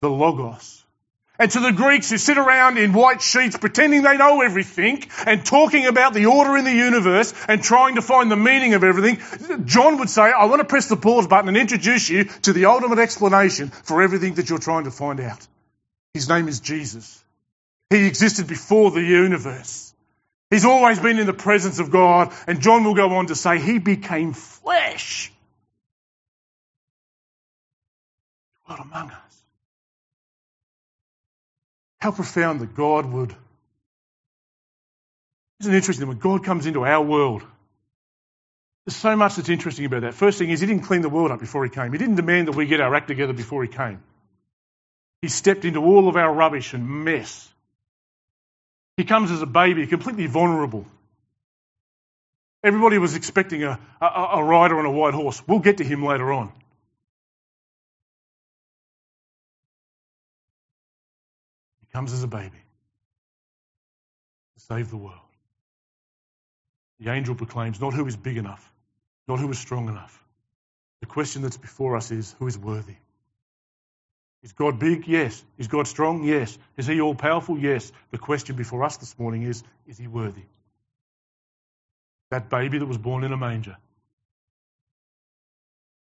The 0.00 0.08
Logos. 0.08 0.81
And 1.42 1.50
to 1.50 1.58
the 1.58 1.72
Greeks 1.72 2.08
who 2.08 2.18
sit 2.18 2.38
around 2.38 2.78
in 2.78 2.92
white 2.92 3.20
sheets 3.20 3.58
pretending 3.58 4.02
they 4.02 4.16
know 4.16 4.42
everything 4.42 5.02
and 5.26 5.44
talking 5.44 5.86
about 5.86 6.14
the 6.14 6.26
order 6.26 6.56
in 6.56 6.64
the 6.64 6.72
universe 6.72 7.34
and 7.48 7.60
trying 7.60 7.96
to 7.96 8.00
find 8.00 8.30
the 8.30 8.36
meaning 8.36 8.74
of 8.74 8.84
everything, 8.84 9.18
John 9.66 9.98
would 9.98 10.08
say, 10.08 10.22
I 10.22 10.44
want 10.44 10.60
to 10.60 10.64
press 10.64 10.88
the 10.88 10.96
pause 10.96 11.26
button 11.26 11.48
and 11.48 11.56
introduce 11.56 12.08
you 12.08 12.26
to 12.42 12.52
the 12.52 12.66
ultimate 12.66 13.00
explanation 13.00 13.70
for 13.70 14.02
everything 14.02 14.34
that 14.34 14.50
you're 14.50 14.60
trying 14.60 14.84
to 14.84 14.92
find 14.92 15.18
out. 15.18 15.44
His 16.14 16.28
name 16.28 16.46
is 16.46 16.60
Jesus. 16.60 17.24
He 17.90 18.06
existed 18.06 18.46
before 18.46 18.92
the 18.92 19.02
universe. 19.02 19.92
He's 20.48 20.64
always 20.64 21.00
been 21.00 21.18
in 21.18 21.26
the 21.26 21.32
presence 21.32 21.80
of 21.80 21.90
God. 21.90 22.32
And 22.46 22.60
John 22.60 22.84
will 22.84 22.94
go 22.94 23.16
on 23.16 23.26
to 23.26 23.34
say, 23.34 23.58
He 23.58 23.80
became 23.80 24.32
flesh. 24.32 25.32
What 28.66 28.78
among 28.78 29.10
us. 29.10 29.31
How 32.02 32.10
profound 32.10 32.58
that 32.62 32.74
God 32.74 33.06
would. 33.06 33.32
Isn't 35.60 35.72
it 35.72 35.76
interesting 35.76 36.08
when 36.08 36.18
God 36.18 36.42
comes 36.42 36.66
into 36.66 36.84
our 36.84 37.00
world? 37.00 37.44
There's 38.84 38.96
so 38.96 39.14
much 39.14 39.36
that's 39.36 39.48
interesting 39.48 39.84
about 39.84 40.00
that. 40.00 40.14
First 40.14 40.40
thing 40.40 40.50
is, 40.50 40.58
He 40.58 40.66
didn't 40.66 40.82
clean 40.82 41.02
the 41.02 41.08
world 41.08 41.30
up 41.30 41.38
before 41.38 41.62
He 41.62 41.70
came. 41.70 41.92
He 41.92 41.98
didn't 41.98 42.16
demand 42.16 42.48
that 42.48 42.56
we 42.56 42.66
get 42.66 42.80
our 42.80 42.92
act 42.92 43.06
together 43.06 43.32
before 43.32 43.62
He 43.62 43.68
came. 43.68 44.02
He 45.20 45.28
stepped 45.28 45.64
into 45.64 45.78
all 45.78 46.08
of 46.08 46.16
our 46.16 46.34
rubbish 46.34 46.74
and 46.74 47.04
mess. 47.04 47.48
He 48.96 49.04
comes 49.04 49.30
as 49.30 49.40
a 49.40 49.46
baby, 49.46 49.86
completely 49.86 50.26
vulnerable. 50.26 50.84
Everybody 52.64 52.98
was 52.98 53.14
expecting 53.14 53.62
a, 53.62 53.78
a, 54.00 54.06
a 54.06 54.42
rider 54.42 54.76
on 54.76 54.86
a 54.86 54.90
white 54.90 55.14
horse. 55.14 55.40
We'll 55.46 55.60
get 55.60 55.76
to 55.76 55.84
him 55.84 56.04
later 56.04 56.32
on. 56.32 56.50
Comes 61.92 62.12
as 62.12 62.22
a 62.22 62.28
baby 62.28 62.62
to 64.54 64.60
save 64.60 64.90
the 64.90 64.96
world. 64.96 65.18
The 67.00 67.10
angel 67.10 67.34
proclaims 67.34 67.80
not 67.80 67.94
who 67.94 68.06
is 68.06 68.16
big 68.16 68.36
enough, 68.36 68.72
not 69.28 69.38
who 69.40 69.50
is 69.50 69.58
strong 69.58 69.88
enough. 69.88 70.22
The 71.00 71.06
question 71.06 71.42
that's 71.42 71.56
before 71.56 71.96
us 71.96 72.10
is 72.10 72.34
who 72.38 72.46
is 72.46 72.56
worthy? 72.56 72.96
Is 74.42 74.52
God 74.52 74.78
big? 74.78 75.06
Yes. 75.06 75.42
Is 75.58 75.68
God 75.68 75.86
strong? 75.86 76.24
Yes. 76.24 76.56
Is 76.76 76.86
He 76.86 77.00
all 77.00 77.14
powerful? 77.14 77.58
Yes. 77.58 77.92
The 78.10 78.18
question 78.18 78.56
before 78.56 78.84
us 78.84 78.96
this 78.96 79.18
morning 79.18 79.42
is 79.42 79.62
is 79.86 79.98
He 79.98 80.06
worthy? 80.06 80.44
That 82.30 82.48
baby 82.48 82.78
that 82.78 82.86
was 82.86 82.98
born 82.98 83.24
in 83.24 83.32
a 83.32 83.36
manger, 83.36 83.76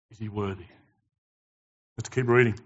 is 0.09 0.17
He 0.17 0.29
worthy? 0.29 0.65
Let's 1.97 2.09
keep 2.09 2.27
reading. 2.27 2.59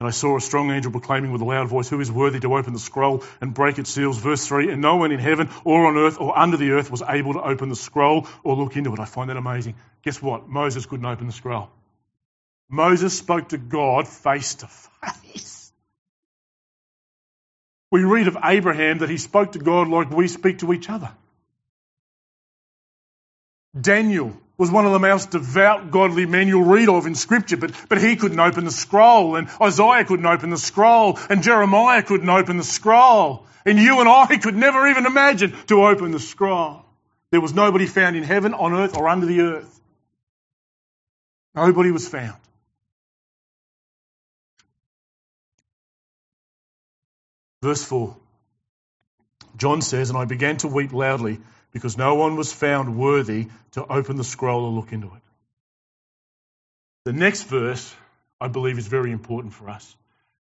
And 0.00 0.08
I 0.08 0.10
saw 0.10 0.36
a 0.36 0.40
strong 0.40 0.70
angel 0.70 0.90
proclaiming 0.90 1.30
with 1.30 1.40
a 1.40 1.44
loud 1.44 1.68
voice, 1.68 1.88
Who 1.88 2.00
is 2.00 2.10
worthy 2.10 2.40
to 2.40 2.56
open 2.56 2.72
the 2.72 2.80
scroll 2.80 3.22
and 3.40 3.54
break 3.54 3.78
its 3.78 3.90
seals? 3.90 4.18
Verse 4.18 4.46
3 4.46 4.72
And 4.72 4.82
no 4.82 4.96
one 4.96 5.12
in 5.12 5.20
heaven 5.20 5.48
or 5.64 5.86
on 5.86 5.96
earth 5.96 6.20
or 6.20 6.36
under 6.36 6.56
the 6.56 6.72
earth 6.72 6.90
was 6.90 7.02
able 7.08 7.34
to 7.34 7.42
open 7.42 7.68
the 7.68 7.76
scroll 7.76 8.26
or 8.42 8.56
look 8.56 8.76
into 8.76 8.92
it. 8.92 9.00
I 9.00 9.04
find 9.04 9.30
that 9.30 9.36
amazing. 9.36 9.76
Guess 10.02 10.20
what? 10.20 10.48
Moses 10.48 10.86
couldn't 10.86 11.06
open 11.06 11.26
the 11.26 11.32
scroll. 11.32 11.70
Moses 12.68 13.16
spoke 13.16 13.50
to 13.50 13.58
God 13.58 14.08
face 14.08 14.56
to 14.56 14.66
face. 14.66 15.72
We 17.90 18.02
read 18.02 18.26
of 18.26 18.36
Abraham 18.42 18.98
that 18.98 19.10
he 19.10 19.18
spoke 19.18 19.52
to 19.52 19.60
God 19.60 19.86
like 19.86 20.10
we 20.10 20.26
speak 20.26 20.58
to 20.58 20.72
each 20.72 20.90
other. 20.90 21.12
Daniel 23.80 24.36
was 24.56 24.70
one 24.70 24.86
of 24.86 24.92
the 24.92 24.98
most 25.00 25.30
devout, 25.30 25.90
godly 25.90 26.26
men 26.26 26.46
you'll 26.46 26.64
read 26.64 26.88
of 26.88 27.06
in 27.06 27.14
Scripture, 27.14 27.56
but, 27.56 27.72
but 27.88 28.00
he 28.00 28.16
couldn't 28.16 28.38
open 28.38 28.64
the 28.64 28.70
scroll, 28.70 29.36
and 29.36 29.48
Isaiah 29.60 30.04
couldn't 30.04 30.26
open 30.26 30.50
the 30.50 30.58
scroll, 30.58 31.18
and 31.28 31.42
Jeremiah 31.42 32.02
couldn't 32.02 32.28
open 32.28 32.56
the 32.56 32.64
scroll, 32.64 33.46
and 33.66 33.78
you 33.78 34.00
and 34.00 34.08
I 34.08 34.36
could 34.42 34.54
never 34.54 34.86
even 34.86 35.06
imagine 35.06 35.54
to 35.66 35.86
open 35.86 36.12
the 36.12 36.20
scroll. 36.20 36.84
There 37.30 37.40
was 37.40 37.52
nobody 37.52 37.86
found 37.86 38.14
in 38.14 38.22
heaven, 38.22 38.54
on 38.54 38.72
earth, 38.72 38.96
or 38.96 39.08
under 39.08 39.26
the 39.26 39.40
earth. 39.40 39.80
Nobody 41.54 41.90
was 41.90 42.06
found. 42.06 42.36
Verse 47.62 47.82
4. 47.82 48.16
John 49.56 49.80
says, 49.82 50.10
And 50.10 50.18
I 50.18 50.26
began 50.26 50.58
to 50.58 50.68
weep 50.68 50.92
loudly 50.92 51.40
because 51.74 51.98
no 51.98 52.14
one 52.14 52.36
was 52.36 52.52
found 52.52 52.96
worthy 52.96 53.48
to 53.72 53.84
open 53.84 54.16
the 54.16 54.24
scroll 54.24 54.64
or 54.64 54.70
look 54.72 54.92
into 54.92 55.08
it. 55.08 55.22
The 57.04 57.12
next 57.12 57.42
verse, 57.42 57.94
I 58.40 58.48
believe, 58.48 58.78
is 58.78 58.86
very 58.86 59.10
important 59.10 59.52
for 59.52 59.68
us. 59.68 59.94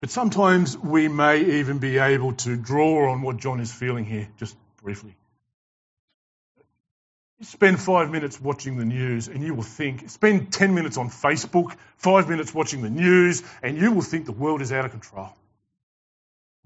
But 0.00 0.10
sometimes 0.10 0.76
we 0.76 1.06
may 1.06 1.58
even 1.60 1.78
be 1.78 1.98
able 1.98 2.32
to 2.32 2.56
draw 2.56 3.12
on 3.12 3.22
what 3.22 3.36
John 3.36 3.60
is 3.60 3.72
feeling 3.72 4.06
here, 4.06 4.28
just 4.38 4.56
briefly. 4.82 5.14
Spend 7.42 7.78
five 7.78 8.10
minutes 8.10 8.40
watching 8.40 8.78
the 8.78 8.84
news 8.84 9.28
and 9.28 9.44
you 9.44 9.54
will 9.54 9.62
think, 9.62 10.10
spend 10.10 10.52
10 10.52 10.74
minutes 10.74 10.96
on 10.96 11.10
Facebook, 11.10 11.76
five 11.98 12.28
minutes 12.28 12.52
watching 12.52 12.82
the 12.82 12.90
news, 12.90 13.42
and 13.62 13.76
you 13.76 13.92
will 13.92 14.02
think 14.02 14.24
the 14.24 14.32
world 14.32 14.62
is 14.62 14.72
out 14.72 14.84
of 14.84 14.90
control. 14.90 15.30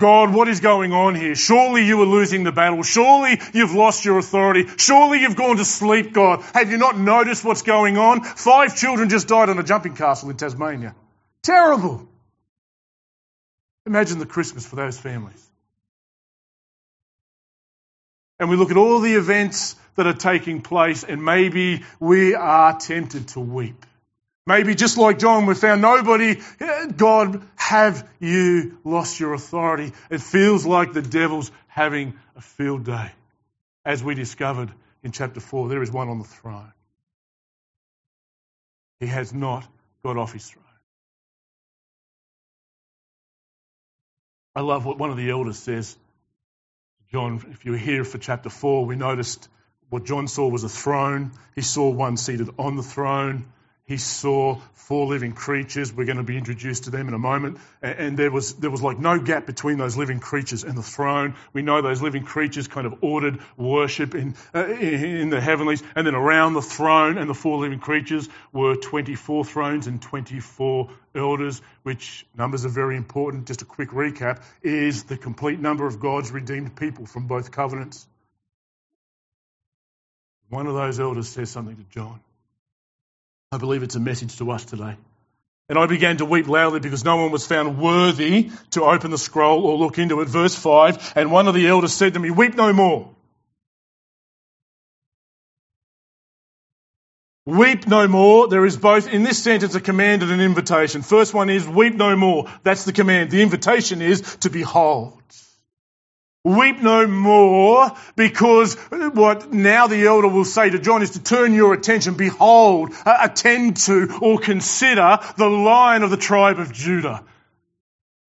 God, 0.03 0.35
what 0.35 0.49
is 0.49 0.59
going 0.59 0.93
on 0.93 1.15
here? 1.15 1.37
Surely 1.37 1.87
you 1.87 2.03
are 2.03 2.07
losing 2.07 2.43
the 2.43 2.51
battle. 2.51 2.83
Surely 2.83 3.41
you've 3.55 3.73
lost 3.73 4.05
your 4.05 4.19
authority. 4.19 4.67
Surely 4.77 5.21
you've 5.21 5.37
gone 5.37 5.59
to 5.59 5.65
sleep, 5.65 6.13
God. 6.13 6.43
Have 6.55 6.73
you 6.73 6.77
not 6.77 6.99
noticed 6.99 7.45
what's 7.45 7.63
going 7.63 7.97
on? 7.99 8.25
Five 8.25 8.77
children 8.77 9.11
just 9.11 9.29
died 9.29 9.49
on 9.49 9.61
a 9.61 9.63
jumping 9.63 9.95
castle 9.95 10.29
in 10.31 10.37
Tasmania. 10.37 10.97
Terrible. 11.45 12.09
Imagine 13.87 14.19
the 14.19 14.27
Christmas 14.27 14.67
for 14.67 14.75
those 14.75 14.99
families. 14.99 15.49
And 18.41 18.51
we 18.51 18.57
look 18.57 18.73
at 18.73 18.77
all 18.77 18.99
the 18.99 19.15
events 19.15 19.77
that 19.95 20.09
are 20.09 20.15
taking 20.15 20.63
place, 20.63 21.05
and 21.05 21.25
maybe 21.25 21.85
we 22.01 22.35
are 22.35 22.77
tempted 22.77 23.29
to 23.29 23.41
weep. 23.41 23.87
Maybe 24.47 24.75
just 24.75 24.99
like 24.99 25.19
John, 25.19 25.47
we 25.47 25.55
found 25.55 25.83
nobody. 25.83 26.41
God, 26.97 27.43
have 27.55 28.09
you 28.19 28.79
lost 28.85 29.21
your 29.21 29.35
authority? 29.35 29.93
It 30.11 30.21
feels 30.21 30.67
like 30.67 30.93
the 30.93 31.03
devil's 31.03 31.53
having 31.69 32.15
a 32.35 32.41
field 32.41 32.85
day. 32.85 33.13
As 33.85 34.03
we 34.03 34.15
discovered 34.15 34.73
in 35.05 35.13
chapter 35.13 35.41
4, 35.41 35.69
there 35.69 35.83
is 35.83 35.93
one 35.93 36.09
on 36.09 36.19
the 36.19 36.25
throne. 36.25 36.73
He 38.99 39.07
has 39.07 39.33
not 39.33 39.67
got 40.05 40.17
off 40.17 40.33
his 40.33 40.49
throne. 40.49 40.65
I 44.55 44.61
love 44.61 44.85
what 44.85 44.99
one 44.99 45.11
of 45.11 45.17
the 45.17 45.31
elders 45.31 45.59
says. 45.59 45.97
John, 47.11 47.45
if 47.51 47.65
you 47.65 47.73
were 47.73 47.79
here 47.79 48.05
for 48.05 48.19
chapter 48.19 48.51
4, 48.51 48.87
we 48.87 48.97
noticed 48.97 49.49
what 49.89 50.05
John 50.05 50.29
saw 50.29 50.49
was 50.49 50.65
a 50.65 50.69
throne. 50.69 51.33
He 51.55 51.61
saw 51.61 51.91
one 51.91 52.17
seated 52.17 52.49
on 52.59 52.77
the 52.77 52.83
throne. 52.83 53.47
He 53.85 53.97
saw 53.97 54.61
four 54.75 55.07
living 55.07 55.33
creatures. 55.33 55.93
We're 55.93 56.05
going 56.05 56.19
to 56.19 56.23
be 56.23 56.37
introduced 56.37 56.85
to 56.85 56.91
them 56.91 57.09
in 57.09 57.15
a 57.15 57.19
moment. 57.19 57.59
And 57.83 58.17
there 58.17 58.31
was, 58.31 58.55
there 58.55 58.71
was 58.71 58.83
like 58.83 58.99
no 58.99 59.19
gap 59.19 59.45
between 59.47 59.79
those 59.79 59.97
living 59.97 60.21
creatures 60.21 60.65
and 60.65 60.77
the 60.77 60.83
throne. 60.83 61.35
We 61.53 61.63
know 61.63 61.83
those 61.83 62.01
living 62.01 62.25
creatures 62.25 62.69
kind 62.69 62.87
of 62.87 63.03
ordered 63.03 63.41
worship 63.57 64.15
in, 64.15 64.35
uh, 64.55 64.67
in 64.67 65.31
the 65.31 65.41
heavenlies. 65.41 65.83
And 65.97 66.07
then 66.07 66.15
around 66.15 66.55
the 66.55 66.63
throne 66.63 67.19
and 67.19 67.29
the 67.29 67.35
four 67.35 67.59
living 67.59 67.81
creatures 67.81 68.29
were 68.53 68.77
24 68.77 69.45
thrones 69.45 69.87
and 69.89 70.01
24 70.01 70.91
elders, 71.15 71.61
which 71.83 72.27
numbers 72.37 72.65
are 72.65 72.71
very 72.71 72.97
important. 72.97 73.47
Just 73.47 73.63
a 73.63 73.67
quick 73.67 73.91
recap 73.91 74.43
is 74.63 75.05
the 75.05 75.17
complete 75.17 75.59
number 75.59 75.87
of 75.87 76.01
God's 76.01 76.31
redeemed 76.31 76.77
people 76.77 77.07
from 77.07 77.27
both 77.27 77.51
covenants. 77.51 78.07
One 80.51 80.67
of 80.67 80.75
those 80.75 81.01
elders 81.01 81.29
says 81.29 81.51
something 81.51 81.77
to 81.77 81.85
John. 81.85 82.21
I 83.53 83.59
believe 83.59 83.83
it's 83.83 83.97
a 83.97 84.01
message 84.01 84.39
to 84.39 84.51
us 84.51 84.65
today. 84.65 84.97
And 85.69 85.79
I 85.79 85.87
began 85.87 86.17
to 86.17 86.25
weep 86.25 86.49
loudly 86.49 86.81
because 86.81 87.05
no 87.05 87.19
one 87.19 87.31
was 87.31 87.47
found 87.47 87.79
worthy 87.79 88.51
to 88.71 88.85
open 88.85 89.11
the 89.11 89.19
scroll 89.19 89.67
or 89.67 89.77
look 89.77 89.99
into 89.99 90.23
it. 90.23 90.29
Verse 90.29 90.55
5 90.55 91.13
And 91.17 91.31
one 91.31 91.49
of 91.49 91.55
the 91.55 91.69
elders 91.69 91.93
said 91.93 92.15
to 92.15 92.21
me, 92.21 92.31
Weep 92.31 92.57
no 92.57 92.73
more. 92.73 93.11
Weep 97.45 97.87
no 97.87 98.09
more. 98.09 98.49
There 98.49 98.65
is 98.65 98.77
both 98.77 99.09
in 99.09 99.23
this 99.23 99.43
sentence 99.43 99.75
a 99.75 99.81
command 99.81 100.23
and 100.23 100.31
an 100.33 100.41
invitation. 100.41 101.03
First 101.03 101.35
one 101.35 101.51
is 101.51 101.69
weep 101.69 101.95
no 101.95 102.17
more. 102.17 102.49
That's 102.63 102.85
the 102.85 102.93
command. 102.93 103.31
The 103.31 103.43
invitation 103.43 104.01
is 104.01 104.21
to 104.39 104.51
behold. 104.51 105.22
Weep 106.45 106.81
no 106.83 107.07
more 107.07 107.93
because 108.17 108.75
what 108.91 109.53
now 109.53 109.87
the 109.87 110.07
elder 110.07 110.27
will 110.27 110.45
say 110.45 110.71
to 110.71 110.79
John 110.81 111.03
is 111.03 111.11
to 111.11 111.23
turn 111.23 111.55
your 111.55 111.73
attention, 111.73 112.15
behold, 112.15 112.93
attend 113.07 113.77
to 113.83 114.19
or 114.21 114.41
consider 114.41 115.21
the 115.37 115.47
lion 115.47 116.03
of 116.03 116.11
the 116.11 116.17
tribe 116.17 116.59
of 116.59 116.73
Judah. 116.73 117.23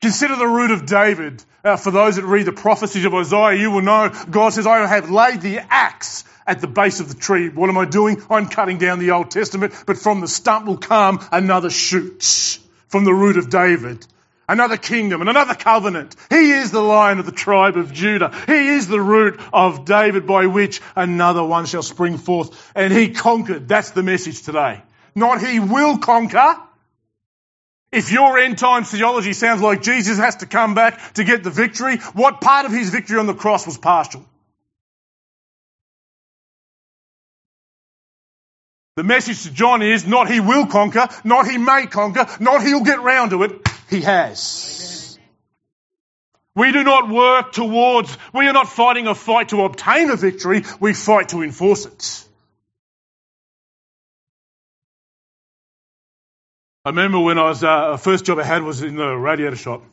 Consider 0.04 0.36
the 0.36 0.46
root 0.46 0.70
of 0.70 0.86
David. 0.86 1.44
Uh, 1.64 1.78
for 1.78 1.90
those 1.90 2.18
that 2.18 2.26
read 2.26 2.46
the 2.46 2.52
prophecies 2.52 3.06
of 3.06 3.16
Isaiah, 3.16 3.56
you 3.56 3.72
will 3.72 3.82
know 3.82 4.12
God 4.30 4.54
says, 4.54 4.68
I 4.68 4.86
have 4.86 5.10
laid 5.10 5.42
the 5.42 5.60
axe 5.74 6.24
at 6.46 6.60
the 6.62 6.68
base 6.68 7.00
of 7.00 7.08
the 7.08 7.16
tree. 7.16 7.50
What 7.50 7.70
am 7.70 7.78
I 7.80 7.86
doing? 7.86 8.22
I'm 8.30 8.48
cutting 8.48 8.78
down 8.78 9.00
the 9.00 9.12
Old 9.12 9.32
Testament, 9.32 9.74
but 9.88 9.98
from 9.98 10.22
the 10.22 10.28
stump 10.28 10.68
will 10.68 10.78
come 10.78 11.26
another 11.32 11.72
shoot 11.72 12.60
from 12.90 13.06
the 13.06 13.14
root 13.14 13.38
of 13.38 13.50
David 13.50 14.06
another 14.48 14.78
kingdom 14.78 15.22
and 15.22 15.30
another 15.30 15.56
covenant. 15.56 16.16
He 16.30 16.52
is 16.52 16.72
the 16.72 16.82
lion 16.82 17.20
of 17.20 17.26
the 17.26 17.32
tribe 17.32 17.78
of 17.78 17.94
Judah. 17.94 18.34
He 18.46 18.70
is 18.70 18.88
the 18.88 19.02
root 19.02 19.40
of 19.52 19.86
David 19.86 20.28
by 20.28 20.48
which 20.48 20.82
another 20.96 21.44
one 21.44 21.66
shall 21.66 21.84
spring 21.84 22.18
forth. 22.18 22.72
And 22.76 22.94
he 22.94 23.10
conquered. 23.10 23.68
That's 23.68 23.92
the 23.92 24.04
message 24.04 24.44
today. 24.44 24.82
Not 25.16 25.42
he 25.42 25.60
will 25.60 25.98
conquer. 25.98 26.58
If 27.92 28.12
your 28.12 28.40
end 28.40 28.58
times 28.58 28.90
theology 28.90 29.34
sounds 29.34 29.62
like 29.62 29.84
Jesus 29.84 30.18
has 30.18 30.38
to 30.38 30.48
come 30.48 30.74
back 30.74 31.14
to 31.14 31.24
get 31.24 31.44
the 31.44 31.52
victory, 31.52 31.98
what 32.14 32.42
part 32.42 32.66
of 32.66 32.72
his 32.72 32.90
victory 32.90 33.20
on 33.20 33.28
the 33.28 33.36
cross 33.36 33.68
was 33.68 33.78
partial? 33.78 34.26
The 38.96 39.04
message 39.04 39.44
to 39.44 39.52
John 39.52 39.82
is 39.82 40.06
not 40.06 40.30
he 40.30 40.40
will 40.40 40.68
conquer, 40.68 41.08
not 41.24 41.48
he 41.48 41.58
may 41.58 41.88
conquer, 41.88 42.28
not 42.40 42.64
he'll 42.64 42.84
get 42.84 43.02
round 43.02 43.32
to 43.32 43.44
it. 43.44 43.52
He 43.94 44.02
has. 44.02 45.20
We 46.56 46.72
do 46.72 46.84
not 46.84 47.10
work 47.10 47.52
towards, 47.52 48.18
we 48.34 48.48
are 48.48 48.54
not 48.54 48.68
fighting 48.68 49.06
a 49.06 49.14
fight 49.14 49.50
to 49.50 49.64
obtain 49.64 50.10
a 50.10 50.16
victory, 50.16 50.64
we 50.80 50.94
fight 50.94 51.30
to 51.30 51.44
enforce 51.44 51.86
it. 51.86 52.28
I 56.86 56.90
remember 56.90 57.20
when 57.20 57.38
I 57.38 57.44
was, 57.44 57.64
uh, 57.64 57.98
first 57.98 58.26
job 58.26 58.40
I 58.40 58.44
had 58.44 58.64
was 58.64 58.82
in 58.82 58.96
the 58.96 59.16
radiator 59.16 59.56
shop. 59.56 59.84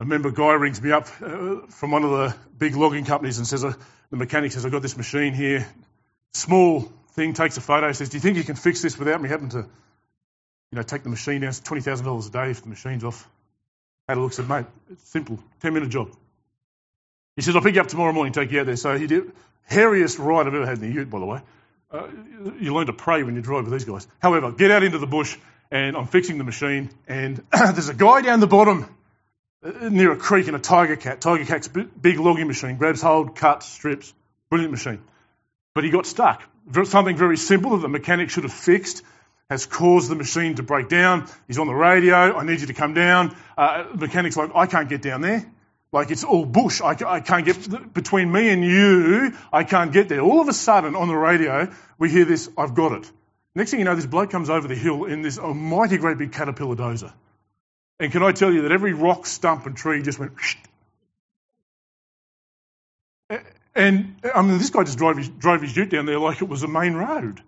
I 0.00 0.04
remember 0.04 0.30
a 0.30 0.32
guy 0.32 0.52
rings 0.52 0.82
me 0.82 0.90
up 0.90 1.06
uh, 1.22 1.66
from 1.68 1.92
one 1.92 2.02
of 2.02 2.10
the 2.10 2.36
big 2.58 2.74
logging 2.74 3.04
companies 3.04 3.38
and 3.38 3.46
says, 3.46 3.64
uh, 3.64 3.72
the 4.10 4.16
mechanic 4.16 4.50
says, 4.50 4.66
I've 4.66 4.72
got 4.72 4.82
this 4.82 4.96
machine 4.96 5.32
here, 5.32 5.66
small 6.34 6.92
thing, 7.12 7.34
takes 7.34 7.56
a 7.56 7.60
photo, 7.60 7.92
says, 7.92 8.08
do 8.08 8.16
you 8.16 8.20
think 8.20 8.36
you 8.36 8.44
can 8.44 8.56
fix 8.56 8.82
this 8.82 8.98
without 8.98 9.22
me 9.22 9.28
having 9.28 9.50
to 9.50 9.66
you 10.72 10.76
know, 10.76 10.82
take 10.82 11.02
the 11.02 11.08
machine. 11.08 11.42
It's 11.42 11.60
$20,000 11.60 12.28
a 12.28 12.30
day 12.30 12.50
if 12.50 12.62
the 12.62 12.68
machine's 12.68 13.04
off. 13.04 13.28
Had 14.08 14.18
a 14.18 14.20
look, 14.20 14.32
said, 14.32 14.48
mate, 14.48 14.66
it's 14.90 15.08
simple, 15.08 15.38
10 15.62 15.74
minute 15.74 15.88
job. 15.88 16.10
He 17.36 17.42
says, 17.42 17.56
I'll 17.56 17.62
pick 17.62 17.74
you 17.74 17.80
up 17.80 17.88
tomorrow 17.88 18.12
morning, 18.12 18.32
take 18.32 18.50
you 18.50 18.60
out 18.60 18.66
there. 18.66 18.76
So 18.76 18.96
he 18.98 19.06
did, 19.06 19.32
hairiest 19.70 20.18
ride 20.18 20.46
I've 20.46 20.54
ever 20.54 20.66
had 20.66 20.78
in 20.78 20.82
the 20.82 20.92
ute, 20.92 21.10
by 21.10 21.18
the 21.18 21.26
way. 21.26 21.40
Uh, 21.90 22.06
you 22.60 22.74
learn 22.74 22.86
to 22.86 22.92
pray 22.92 23.22
when 23.24 23.34
you 23.34 23.40
drive 23.40 23.64
with 23.64 23.72
these 23.72 23.84
guys. 23.84 24.06
However, 24.20 24.52
get 24.52 24.70
out 24.70 24.82
into 24.82 24.98
the 24.98 25.06
bush 25.06 25.36
and 25.72 25.96
I'm 25.96 26.06
fixing 26.06 26.38
the 26.38 26.44
machine 26.44 26.90
and 27.08 27.42
there's 27.52 27.88
a 27.88 27.94
guy 27.94 28.22
down 28.22 28.38
the 28.38 28.46
bottom 28.46 28.86
uh, 29.64 29.88
near 29.88 30.12
a 30.12 30.16
creek 30.16 30.46
in 30.46 30.54
a 30.54 30.60
Tigercat. 30.60 31.20
Tiger 31.20 31.44
Cat's 31.44 31.68
big 31.68 32.18
logging 32.20 32.46
machine, 32.46 32.76
grabs 32.76 33.02
hold, 33.02 33.34
cuts, 33.34 33.66
strips, 33.66 34.12
brilliant 34.50 34.70
machine. 34.70 35.02
But 35.74 35.84
he 35.84 35.90
got 35.90 36.06
stuck. 36.06 36.42
Something 36.84 37.16
very 37.16 37.36
simple 37.36 37.72
that 37.72 37.82
the 37.82 37.88
mechanic 37.88 38.30
should 38.30 38.44
have 38.44 38.52
fixed 38.52 39.02
has 39.50 39.66
caused 39.66 40.08
the 40.08 40.14
machine 40.14 40.54
to 40.54 40.62
break 40.62 40.88
down. 40.88 41.28
He's 41.48 41.58
on 41.58 41.66
the 41.66 41.74
radio. 41.74 42.36
I 42.36 42.44
need 42.44 42.60
you 42.60 42.68
to 42.68 42.72
come 42.72 42.94
down. 42.94 43.36
Uh, 43.58 43.84
mechanic's 43.98 44.36
like, 44.36 44.52
I 44.54 44.66
can't 44.66 44.88
get 44.88 45.02
down 45.02 45.20
there. 45.20 45.44
Like 45.92 46.12
it's 46.12 46.22
all 46.22 46.46
bush. 46.46 46.80
I, 46.80 46.96
I 47.04 47.20
can't 47.20 47.44
get 47.44 47.92
between 47.92 48.30
me 48.30 48.48
and 48.48 48.64
you. 48.64 49.32
I 49.52 49.64
can't 49.64 49.92
get 49.92 50.08
there. 50.08 50.20
All 50.20 50.40
of 50.40 50.48
a 50.48 50.52
sudden, 50.52 50.94
on 50.94 51.08
the 51.08 51.16
radio, 51.16 51.68
we 51.98 52.08
hear 52.08 52.24
this. 52.24 52.48
I've 52.56 52.74
got 52.74 52.92
it. 52.92 53.10
Next 53.56 53.72
thing 53.72 53.80
you 53.80 53.84
know, 53.84 53.96
this 53.96 54.06
bloke 54.06 54.30
comes 54.30 54.48
over 54.48 54.68
the 54.68 54.76
hill 54.76 55.04
in 55.04 55.22
this 55.22 55.36
almighty 55.36 55.98
great 55.98 56.16
big 56.16 56.32
caterpillar 56.32 56.76
dozer. 56.76 57.12
And 57.98 58.12
can 58.12 58.22
I 58.22 58.30
tell 58.30 58.52
you 58.52 58.62
that 58.62 58.72
every 58.72 58.92
rock, 58.92 59.26
stump, 59.26 59.66
and 59.66 59.76
tree 59.76 60.00
just 60.02 60.20
went. 60.20 60.32
And 63.74 64.16
I 64.32 64.42
mean, 64.42 64.58
this 64.58 64.70
guy 64.70 64.84
just 64.84 64.98
drove 64.98 65.16
his, 65.16 65.28
drove 65.28 65.60
his 65.60 65.76
ute 65.76 65.90
down 65.90 66.06
there 66.06 66.20
like 66.20 66.40
it 66.40 66.48
was 66.48 66.62
a 66.62 66.68
main 66.68 66.94
road. 66.94 67.42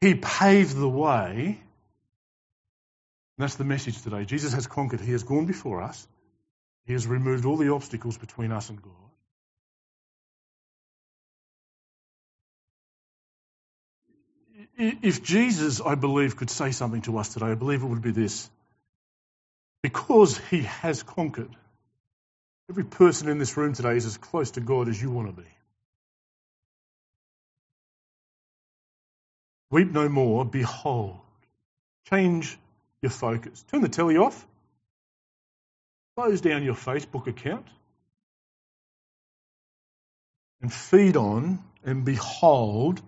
He 0.00 0.14
paved 0.14 0.76
the 0.76 0.88
way. 0.88 1.60
that's 3.36 3.56
the 3.56 3.64
message 3.64 4.00
today. 4.02 4.24
Jesus 4.24 4.54
has 4.54 4.66
conquered. 4.66 5.00
He 5.00 5.12
has 5.12 5.22
gone 5.22 5.46
before 5.46 5.82
us. 5.82 6.06
He 6.86 6.94
has 6.94 7.06
removed 7.06 7.44
all 7.44 7.56
the 7.56 7.72
obstacles 7.72 8.16
between 8.16 8.52
us 8.52 8.70
and 8.70 8.80
God. 8.82 8.92
If 14.76 15.22
Jesus, 15.22 15.80
I 15.80 15.94
believe, 15.94 16.36
could 16.36 16.50
say 16.50 16.70
something 16.70 17.02
to 17.02 17.18
us 17.18 17.34
today, 17.34 17.46
I 17.46 17.54
believe 17.54 17.82
it 17.82 17.86
would 17.86 18.02
be 18.02 18.12
this. 18.12 18.48
Because 19.82 20.38
he 20.50 20.62
has 20.62 21.02
conquered, 21.02 21.54
every 22.70 22.84
person 22.84 23.28
in 23.28 23.38
this 23.38 23.56
room 23.56 23.74
today 23.74 23.96
is 23.96 24.06
as 24.06 24.16
close 24.16 24.52
to 24.52 24.60
God 24.60 24.88
as 24.88 25.00
you 25.00 25.10
want 25.10 25.28
to 25.28 25.42
be. 25.42 25.48
Weep 29.70 29.92
no 29.92 30.08
more, 30.08 30.44
behold. 30.44 31.18
Change 32.10 32.58
your 33.02 33.10
focus. 33.10 33.64
Turn 33.70 33.82
the 33.82 33.88
telly 33.88 34.16
off. 34.16 34.46
Close 36.16 36.40
down 36.40 36.64
your 36.64 36.74
Facebook 36.74 37.26
account. 37.26 37.66
And 40.60 40.72
feed 40.72 41.16
on 41.16 41.60
and 41.84 42.04
behold, 42.04 43.00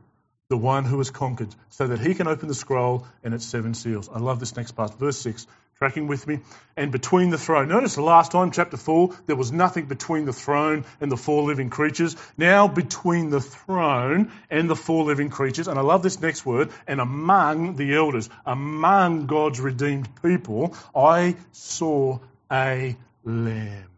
the 0.48 0.56
one 0.56 0.84
who 0.84 0.98
has 0.98 1.10
conquered, 1.10 1.54
so 1.70 1.86
that 1.86 1.98
he 1.98 2.14
can 2.14 2.26
open 2.26 2.48
the 2.48 2.54
scroll 2.54 3.06
and 3.24 3.34
its 3.34 3.44
seven 3.44 3.74
seals. 3.74 4.08
I 4.08 4.18
love 4.18 4.40
this 4.40 4.56
next 4.56 4.72
part, 4.72 4.98
verse 4.98 5.18
6. 5.18 5.46
Tracking 5.82 6.06
with 6.06 6.28
me? 6.28 6.38
And 6.76 6.92
between 6.92 7.30
the 7.30 7.38
throne. 7.38 7.66
Notice 7.66 7.96
the 7.96 8.02
last 8.02 8.30
time, 8.30 8.52
chapter 8.52 8.76
4, 8.76 9.16
there 9.26 9.34
was 9.34 9.50
nothing 9.50 9.86
between 9.86 10.26
the 10.26 10.32
throne 10.32 10.84
and 11.00 11.10
the 11.10 11.16
four 11.16 11.42
living 11.42 11.70
creatures. 11.70 12.14
Now, 12.36 12.68
between 12.68 13.30
the 13.30 13.40
throne 13.40 14.30
and 14.48 14.70
the 14.70 14.76
four 14.76 15.02
living 15.04 15.28
creatures, 15.28 15.66
and 15.66 15.80
I 15.80 15.82
love 15.82 16.04
this 16.04 16.20
next 16.20 16.46
word, 16.46 16.70
and 16.86 17.00
among 17.00 17.74
the 17.74 17.96
elders, 17.96 18.30
among 18.46 19.26
God's 19.26 19.58
redeemed 19.58 20.08
people, 20.22 20.76
I 20.94 21.34
saw 21.50 22.20
a 22.48 22.96
lamb 23.24 23.90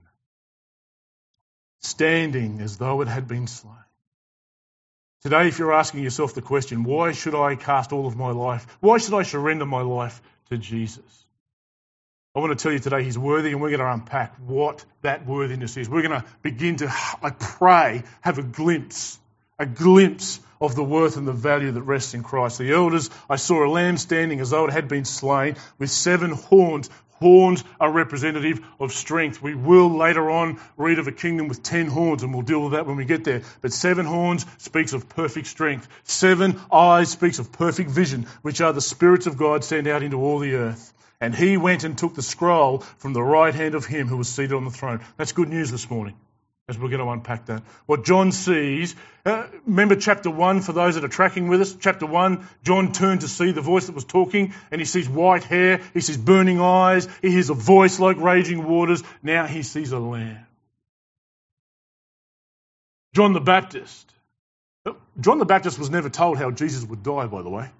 standing 1.82 2.62
as 2.62 2.78
though 2.78 3.02
it 3.02 3.08
had 3.08 3.28
been 3.28 3.46
slain. 3.46 3.76
Today, 5.22 5.48
if 5.48 5.58
you're 5.58 5.74
asking 5.74 6.02
yourself 6.02 6.32
the 6.32 6.40
question, 6.40 6.82
why 6.84 7.12
should 7.12 7.34
I 7.34 7.56
cast 7.56 7.92
all 7.92 8.06
of 8.06 8.16
my 8.16 8.30
life? 8.30 8.66
Why 8.80 8.96
should 8.96 9.12
I 9.12 9.22
surrender 9.22 9.66
my 9.66 9.82
life 9.82 10.22
to 10.48 10.56
Jesus? 10.56 11.23
I 12.36 12.40
want 12.40 12.58
to 12.58 12.60
tell 12.60 12.72
you 12.72 12.80
today 12.80 13.04
he's 13.04 13.16
worthy, 13.16 13.52
and 13.52 13.60
we're 13.62 13.68
going 13.68 13.78
to 13.78 13.92
unpack 13.92 14.34
what 14.38 14.84
that 15.02 15.24
worthiness 15.24 15.76
is. 15.76 15.88
We're 15.88 16.02
going 16.02 16.20
to 16.20 16.26
begin 16.42 16.74
to, 16.76 16.88
I 17.22 17.30
pray, 17.30 18.02
have 18.22 18.38
a 18.38 18.42
glimpse, 18.42 19.20
a 19.56 19.66
glimpse 19.66 20.40
of 20.60 20.74
the 20.74 20.82
worth 20.82 21.16
and 21.16 21.28
the 21.28 21.32
value 21.32 21.70
that 21.70 21.82
rests 21.82 22.12
in 22.12 22.24
Christ. 22.24 22.58
The 22.58 22.72
elders, 22.72 23.08
I 23.30 23.36
saw 23.36 23.64
a 23.64 23.70
lamb 23.70 23.98
standing 23.98 24.40
as 24.40 24.50
though 24.50 24.64
it 24.64 24.72
had 24.72 24.88
been 24.88 25.04
slain 25.04 25.54
with 25.78 25.90
seven 25.90 26.32
horns. 26.32 26.90
Horns 27.20 27.62
are 27.78 27.92
representative 27.92 28.58
of 28.80 28.90
strength. 28.90 29.40
We 29.40 29.54
will 29.54 29.96
later 29.96 30.28
on 30.28 30.58
read 30.76 30.98
of 30.98 31.06
a 31.06 31.12
kingdom 31.12 31.46
with 31.46 31.62
ten 31.62 31.86
horns, 31.86 32.24
and 32.24 32.34
we'll 32.34 32.42
deal 32.42 32.64
with 32.64 32.72
that 32.72 32.86
when 32.86 32.96
we 32.96 33.04
get 33.04 33.22
there. 33.22 33.42
But 33.60 33.72
seven 33.72 34.06
horns 34.06 34.44
speaks 34.58 34.92
of 34.92 35.08
perfect 35.08 35.46
strength. 35.46 35.86
Seven 36.02 36.60
eyes 36.72 37.10
speaks 37.10 37.38
of 37.38 37.52
perfect 37.52 37.90
vision, 37.90 38.26
which 38.42 38.60
are 38.60 38.72
the 38.72 38.80
spirits 38.80 39.28
of 39.28 39.36
God 39.36 39.62
sent 39.62 39.86
out 39.86 40.02
into 40.02 40.20
all 40.20 40.40
the 40.40 40.56
earth. 40.56 40.90
And 41.20 41.34
he 41.34 41.56
went 41.56 41.84
and 41.84 41.96
took 41.96 42.14
the 42.14 42.22
scroll 42.22 42.78
from 42.98 43.12
the 43.12 43.22
right 43.22 43.54
hand 43.54 43.74
of 43.74 43.86
him 43.86 44.08
who 44.08 44.16
was 44.16 44.28
seated 44.28 44.52
on 44.52 44.64
the 44.64 44.70
throne. 44.70 45.00
That's 45.16 45.32
good 45.32 45.48
news 45.48 45.70
this 45.70 45.88
morning 45.88 46.14
as 46.66 46.78
we're 46.78 46.88
going 46.88 47.00
to 47.00 47.10
unpack 47.10 47.46
that. 47.46 47.62
What 47.84 48.04
John 48.04 48.32
sees, 48.32 48.96
uh, 49.26 49.46
remember 49.66 49.96
chapter 49.96 50.30
1 50.30 50.62
for 50.62 50.72
those 50.72 50.94
that 50.94 51.04
are 51.04 51.08
tracking 51.08 51.48
with 51.48 51.60
us? 51.60 51.76
Chapter 51.78 52.06
1, 52.06 52.48
John 52.62 52.92
turned 52.92 53.20
to 53.20 53.28
see 53.28 53.52
the 53.52 53.60
voice 53.60 53.86
that 53.86 53.94
was 53.94 54.04
talking 54.04 54.54
and 54.70 54.80
he 54.80 54.86
sees 54.86 55.08
white 55.08 55.44
hair, 55.44 55.82
he 55.92 56.00
sees 56.00 56.16
burning 56.16 56.60
eyes, 56.60 57.06
he 57.20 57.30
hears 57.30 57.50
a 57.50 57.54
voice 57.54 58.00
like 58.00 58.16
raging 58.16 58.66
waters. 58.66 59.02
Now 59.22 59.46
he 59.46 59.62
sees 59.62 59.92
a 59.92 59.98
lamb. 59.98 60.46
John 63.14 63.32
the 63.32 63.40
Baptist. 63.40 64.10
John 65.20 65.38
the 65.38 65.44
Baptist 65.44 65.78
was 65.78 65.90
never 65.90 66.08
told 66.08 66.38
how 66.38 66.50
Jesus 66.50 66.84
would 66.84 67.02
die, 67.02 67.26
by 67.26 67.42
the 67.42 67.50
way. 67.50 67.70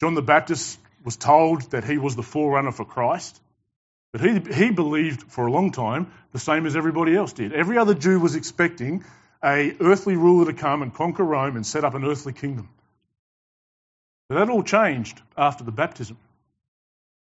John 0.00 0.14
the 0.14 0.22
Baptist 0.22 0.78
was 1.04 1.16
told 1.16 1.70
that 1.70 1.84
he 1.84 1.98
was 1.98 2.16
the 2.16 2.22
forerunner 2.22 2.72
for 2.72 2.84
Christ. 2.84 3.40
But 4.12 4.22
he, 4.22 4.40
he 4.52 4.70
believed 4.70 5.30
for 5.30 5.46
a 5.46 5.52
long 5.52 5.70
time 5.70 6.10
the 6.32 6.38
same 6.38 6.66
as 6.66 6.76
everybody 6.76 7.14
else 7.14 7.32
did. 7.32 7.52
Every 7.52 7.78
other 7.78 7.94
Jew 7.94 8.18
was 8.18 8.34
expecting 8.34 9.04
a 9.42 9.74
earthly 9.80 10.16
ruler 10.16 10.46
to 10.46 10.52
come 10.52 10.82
and 10.82 10.92
conquer 10.92 11.24
Rome 11.24 11.56
and 11.56 11.64
set 11.64 11.84
up 11.84 11.94
an 11.94 12.04
earthly 12.04 12.32
kingdom. 12.32 12.68
But 14.28 14.36
that 14.36 14.50
all 14.50 14.62
changed 14.62 15.20
after 15.36 15.64
the 15.64 15.72
baptism. 15.72 16.18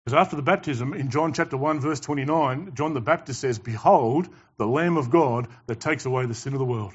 Because 0.04 0.18
after 0.18 0.36
the 0.36 0.42
baptism, 0.42 0.94
in 0.94 1.12
John 1.12 1.34
chapter 1.34 1.58
1, 1.58 1.80
verse 1.80 2.00
29, 2.00 2.72
John 2.74 2.94
the 2.94 3.02
Baptist 3.02 3.40
says, 3.40 3.60
Behold, 3.60 4.28
the 4.58 4.66
Lamb 4.66 4.98
of 4.98 5.12
God 5.12 5.48
that 5.68 5.80
takes 5.80 6.06
away 6.06 6.26
the 6.26 6.34
sin 6.34 6.54
of 6.54 6.60
the 6.60 6.66
world. 6.66 6.94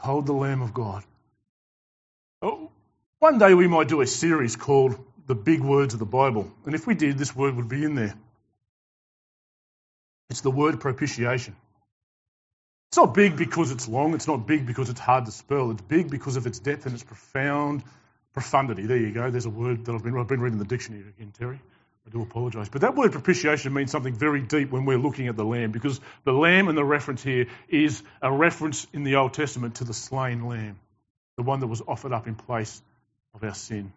Behold 0.00 0.26
the 0.26 0.32
Lamb 0.32 0.62
of 0.62 0.72
God. 0.72 1.02
Oh, 2.40 2.70
one 3.18 3.38
day 3.38 3.54
we 3.54 3.66
might 3.66 3.88
do 3.88 4.00
a 4.00 4.06
series 4.06 4.54
called 4.54 4.96
The 5.26 5.34
Big 5.34 5.60
Words 5.60 5.92
of 5.92 5.98
the 5.98 6.06
Bible. 6.06 6.52
And 6.64 6.74
if 6.76 6.86
we 6.86 6.94
did, 6.94 7.18
this 7.18 7.34
word 7.34 7.56
would 7.56 7.68
be 7.68 7.82
in 7.82 7.96
there. 7.96 8.14
It's 10.30 10.42
the 10.42 10.52
word 10.52 10.78
propitiation. 10.78 11.56
It's 12.90 12.96
not 12.96 13.12
big 13.12 13.36
because 13.36 13.72
it's 13.72 13.88
long. 13.88 14.14
It's 14.14 14.28
not 14.28 14.46
big 14.46 14.66
because 14.66 14.88
it's 14.88 15.00
hard 15.00 15.26
to 15.26 15.32
spell. 15.32 15.72
It's 15.72 15.82
big 15.82 16.08
because 16.08 16.36
of 16.36 16.46
its 16.46 16.60
depth 16.60 16.86
and 16.86 16.94
its 16.94 17.02
profound 17.02 17.82
profundity. 18.32 18.86
There 18.86 18.96
you 18.96 19.10
go. 19.10 19.32
There's 19.32 19.46
a 19.46 19.50
word 19.50 19.84
that 19.86 19.94
I've 19.96 20.04
been, 20.04 20.16
I've 20.16 20.28
been 20.28 20.40
reading 20.40 20.60
the 20.60 20.64
dictionary 20.64 21.02
again, 21.08 21.32
Terry. 21.36 21.60
I 22.08 22.10
do 22.10 22.22
apologise. 22.22 22.70
But 22.70 22.80
that 22.80 22.94
word 22.94 23.12
propitiation 23.12 23.74
means 23.74 23.90
something 23.90 24.14
very 24.14 24.40
deep 24.40 24.70
when 24.70 24.86
we're 24.86 24.98
looking 24.98 25.28
at 25.28 25.36
the 25.36 25.44
lamb 25.44 25.72
because 25.72 26.00
the 26.24 26.32
lamb 26.32 26.68
and 26.68 26.78
the 26.78 26.84
reference 26.84 27.22
here 27.22 27.48
is 27.68 28.02
a 28.22 28.32
reference 28.32 28.86
in 28.94 29.04
the 29.04 29.16
Old 29.16 29.34
Testament 29.34 29.74
to 29.76 29.84
the 29.84 29.92
slain 29.92 30.46
lamb, 30.46 30.78
the 31.36 31.42
one 31.42 31.60
that 31.60 31.66
was 31.66 31.82
offered 31.86 32.12
up 32.12 32.26
in 32.26 32.34
place 32.34 32.80
of 33.34 33.44
our 33.44 33.54
sin. 33.54 33.92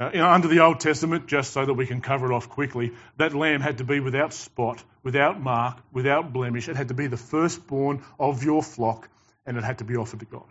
Uh, 0.00 0.10
under 0.26 0.48
the 0.48 0.58
Old 0.58 0.80
Testament, 0.80 1.28
just 1.28 1.52
so 1.52 1.64
that 1.64 1.74
we 1.74 1.86
can 1.86 2.00
cover 2.00 2.32
it 2.32 2.34
off 2.34 2.48
quickly, 2.48 2.90
that 3.18 3.32
lamb 3.32 3.60
had 3.60 3.78
to 3.78 3.84
be 3.84 4.00
without 4.00 4.32
spot, 4.32 4.82
without 5.04 5.40
mark, 5.40 5.78
without 5.92 6.32
blemish. 6.32 6.68
It 6.68 6.74
had 6.74 6.88
to 6.88 6.94
be 6.94 7.06
the 7.06 7.16
firstborn 7.16 8.02
of 8.18 8.42
your 8.42 8.64
flock, 8.64 9.08
and 9.46 9.56
it 9.56 9.62
had 9.62 9.78
to 9.78 9.84
be 9.84 9.96
offered 9.96 10.18
to 10.18 10.26
God. 10.26 10.50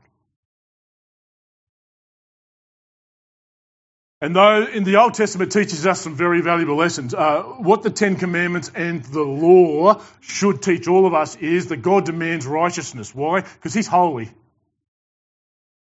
And 4.22 4.36
though 4.36 4.68
in 4.68 4.84
the 4.84 4.98
Old 4.98 5.16
Testament 5.16 5.52
teaches 5.52 5.88
us 5.88 6.00
some 6.00 6.16
very 6.16 6.42
valuable 6.42 6.76
lessons, 6.76 7.16
uh, 7.16 7.42
what 7.42 7.82
the 7.82 7.90
Ten 7.90 8.18
Commandments 8.18 8.72
and 8.74 9.04
the 9.04 9.24
law 9.24 10.00
should 10.20 10.62
teach 10.62 10.88
all 10.88 11.08
of 11.08 11.16
us 11.16 11.36
is 11.38 11.68
that 11.68 11.78
God 11.78 12.06
demands 12.06 12.46
righteousness. 12.46 13.16
Why? 13.16 13.42
Because 13.42 13.74
He's 13.74 13.88
holy. 13.88 14.30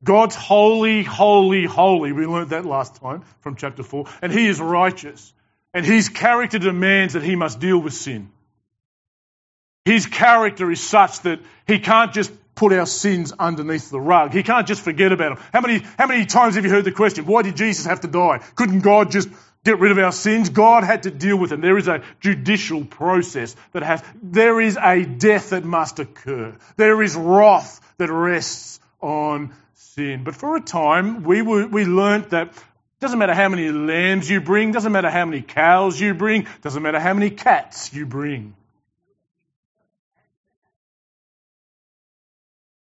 God's 0.04 0.36
holy, 0.36 1.02
holy, 1.02 1.64
holy. 1.64 2.12
We 2.12 2.26
learned 2.26 2.50
that 2.50 2.66
last 2.66 2.96
time 2.96 3.22
from 3.40 3.56
chapter 3.56 3.82
4. 3.82 4.04
And 4.20 4.30
He 4.30 4.46
is 4.46 4.60
righteous. 4.60 5.32
And 5.72 5.86
His 5.86 6.10
character 6.10 6.58
demands 6.58 7.14
that 7.14 7.22
He 7.22 7.36
must 7.36 7.58
deal 7.58 7.78
with 7.78 7.94
sin. 7.94 8.30
His 9.86 10.04
character 10.04 10.70
is 10.70 10.82
such 10.82 11.20
that 11.22 11.40
He 11.66 11.78
can't 11.78 12.12
just 12.12 12.30
put 12.56 12.72
our 12.72 12.86
sins 12.86 13.32
underneath 13.38 13.90
the 13.90 14.00
rug. 14.00 14.32
He 14.32 14.42
can't 14.42 14.66
just 14.66 14.82
forget 14.82 15.12
about 15.12 15.36
them. 15.36 15.46
How 15.52 15.60
many, 15.60 15.86
how 15.96 16.06
many 16.08 16.26
times 16.26 16.56
have 16.56 16.64
you 16.64 16.70
heard 16.70 16.84
the 16.84 16.90
question, 16.92 17.26
why 17.26 17.42
did 17.42 17.56
Jesus 17.56 17.86
have 17.86 18.00
to 18.00 18.08
die? 18.08 18.40
Couldn't 18.56 18.80
God 18.80 19.12
just 19.12 19.28
get 19.62 19.78
rid 19.78 19.92
of 19.92 19.98
our 19.98 20.10
sins? 20.10 20.48
God 20.48 20.82
had 20.82 21.04
to 21.04 21.10
deal 21.10 21.36
with 21.36 21.50
them. 21.50 21.60
There 21.60 21.78
is 21.78 21.86
a 21.86 22.02
judicial 22.20 22.84
process 22.84 23.54
that 23.72 23.84
has, 23.84 24.02
there 24.22 24.60
is 24.60 24.76
a 24.82 25.04
death 25.04 25.50
that 25.50 25.64
must 25.64 25.98
occur. 26.00 26.56
There 26.76 27.02
is 27.02 27.14
wrath 27.14 27.80
that 27.98 28.10
rests 28.10 28.80
on 29.00 29.54
sin. 29.74 30.24
But 30.24 30.34
for 30.34 30.56
a 30.56 30.60
time, 30.60 31.22
we, 31.22 31.42
were, 31.42 31.66
we 31.66 31.84
learnt 31.84 32.30
that 32.30 32.52
doesn't 33.00 33.18
matter 33.18 33.34
how 33.34 33.50
many 33.50 33.70
lambs 33.70 34.30
you 34.30 34.40
bring, 34.40 34.72
doesn't 34.72 34.92
matter 34.92 35.10
how 35.10 35.26
many 35.26 35.42
cows 35.42 36.00
you 36.00 36.14
bring, 36.14 36.46
doesn't 36.62 36.82
matter 36.82 36.98
how 36.98 37.12
many 37.12 37.28
cats 37.28 37.92
you 37.92 38.06
bring. 38.06 38.54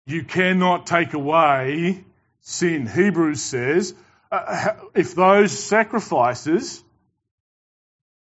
You 0.05 0.23
cannot 0.23 0.85
take 0.85 1.13
away 1.13 2.03
sin. 2.41 2.87
Hebrews 2.87 3.41
says 3.41 3.93
uh, 4.31 4.73
if 4.93 5.15
those 5.15 5.57
sacrifices 5.57 6.83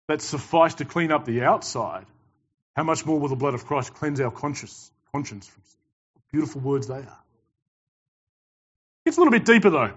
that 0.07 0.21
suffice 0.21 0.75
to 0.75 0.85
clean 0.85 1.11
up 1.11 1.25
the 1.25 1.43
outside, 1.43 2.05
how 2.75 2.83
much 2.83 3.05
more 3.05 3.19
will 3.19 3.29
the 3.29 3.35
blood 3.35 3.53
of 3.53 3.65
Christ 3.65 3.93
cleanse 3.93 4.19
our 4.19 4.31
conscience, 4.31 4.91
conscience 5.13 5.47
from 5.47 5.61
sin? 5.63 5.79
Beautiful 6.31 6.61
words 6.61 6.87
they 6.87 6.95
are. 6.95 7.19
It's 9.05 9.17
a 9.17 9.19
little 9.19 9.31
bit 9.31 9.45
deeper 9.45 9.69
though. 9.69 9.93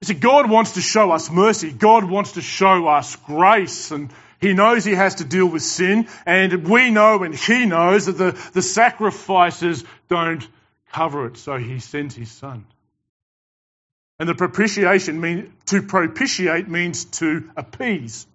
You 0.00 0.06
see, 0.06 0.14
God 0.14 0.50
wants 0.50 0.72
to 0.72 0.80
show 0.80 1.12
us 1.12 1.30
mercy. 1.30 1.72
God 1.72 2.04
wants 2.04 2.32
to 2.32 2.42
show 2.42 2.86
us 2.88 3.16
grace 3.16 3.90
and 3.90 4.10
he 4.44 4.52
knows 4.52 4.84
he 4.84 4.94
has 4.94 5.14
to 5.16 5.24
deal 5.24 5.46
with 5.46 5.62
sin, 5.62 6.06
and 6.26 6.68
we 6.68 6.90
know 6.90 7.22
and 7.22 7.34
he 7.34 7.64
knows 7.64 8.04
that 8.04 8.18
the, 8.18 8.32
the 8.52 8.60
sacrifices 8.60 9.82
don't 10.10 10.46
cover 10.92 11.28
it, 11.28 11.38
so 11.38 11.56
he 11.56 11.78
sends 11.78 12.14
his 12.14 12.30
son. 12.30 12.66
And 14.18 14.28
the 14.28 14.34
propitiation 14.34 15.18
mean 15.18 15.54
to 15.66 15.80
propitiate 15.80 16.68
means 16.68 17.06
to 17.20 17.50
appease, 17.56 18.26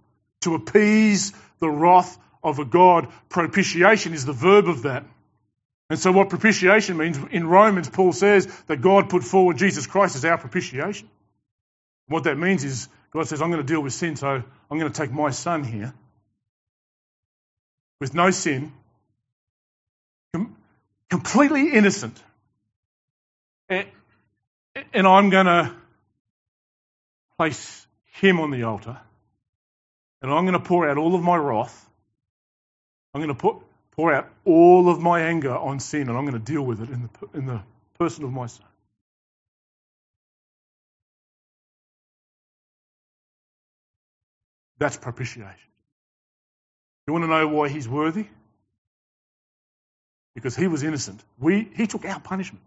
to 0.42 0.56
appease 0.56 1.32
the 1.60 1.70
wrath 1.70 2.18
of 2.44 2.58
a 2.58 2.66
God. 2.66 3.10
Propitiation 3.30 4.14
is 4.14 4.26
the 4.26 4.34
verb 4.34 4.68
of 4.68 4.82
that. 4.82 5.06
And 5.92 6.00
so 6.00 6.12
what 6.12 6.30
propitiation 6.30 6.98
means 6.98 7.20
in 7.30 7.46
Romans, 7.46 7.88
Paul 7.88 8.14
says 8.14 8.48
that 8.66 8.82
God 8.82 9.10
put 9.10 9.24
forward 9.24 9.58
Jesus 9.58 9.86
Christ 9.86 10.16
as 10.16 10.26
our 10.26 10.40
propitiation. 10.40 11.08
What 12.08 12.24
that 12.24 12.40
means 12.40 12.64
is 12.64 12.90
God 13.12 13.28
says, 13.28 13.44
I'm 13.44 13.52
going 13.52 13.62
to 13.62 13.74
deal 13.74 13.82
with 13.82 13.94
sin, 13.94 14.16
so 14.16 14.28
I'm 14.28 14.80
going 14.80 14.92
to 14.92 15.02
take 15.02 15.12
my 15.12 15.30
son 15.30 15.64
here 15.64 15.94
with 18.00 18.14
no 18.14 18.32
sin, 18.32 18.72
completely 21.10 21.72
innocent, 21.74 22.22
and, 23.70 23.88
I'm 25.08 25.30
going 25.30 25.46
to 25.46 25.74
place 27.38 27.86
him 28.14 28.40
on 28.40 28.52
the 28.52 28.64
altar, 28.64 28.98
and 30.22 30.32
I'm 30.32 30.46
going 30.46 30.54
to 30.54 30.66
pour 30.66 30.90
out 30.90 30.98
all 30.98 31.16
of 31.16 31.22
my 31.22 31.38
wrath, 31.38 31.90
I'm 33.14 33.22
going 33.22 33.34
to 33.34 33.40
put, 33.40 33.58
pour 33.92 34.14
out 34.14 34.30
all 34.46 34.90
of 34.90 35.02
my 35.02 35.22
anger 35.24 35.56
on 35.56 35.80
sin 35.82 36.08
and 36.08 36.18
I'm 36.18 36.26
going 36.26 36.42
to 36.42 36.52
deal 36.54 36.62
with 36.62 36.82
it 36.82 36.90
in 36.90 37.02
the, 37.02 37.38
in 37.38 37.46
the 37.46 37.62
person 37.98 38.24
of 38.24 38.32
my 38.32 38.46
son. 38.48 38.66
That's 44.78 44.96
propitiation. 44.96 45.58
You 47.10 47.14
want 47.14 47.24
to 47.24 47.30
know 47.30 47.48
why 47.48 47.70
he's 47.70 47.90
worthy? 47.90 48.28
Because 50.36 50.56
he 50.56 50.68
was 50.68 50.84
innocent. 50.84 51.20
We, 51.40 51.68
he 51.76 51.88
took 51.88 52.06
our 52.06 52.20
punishment. 52.20 52.64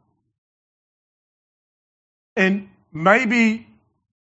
And 2.35 2.69
maybe, 2.93 3.69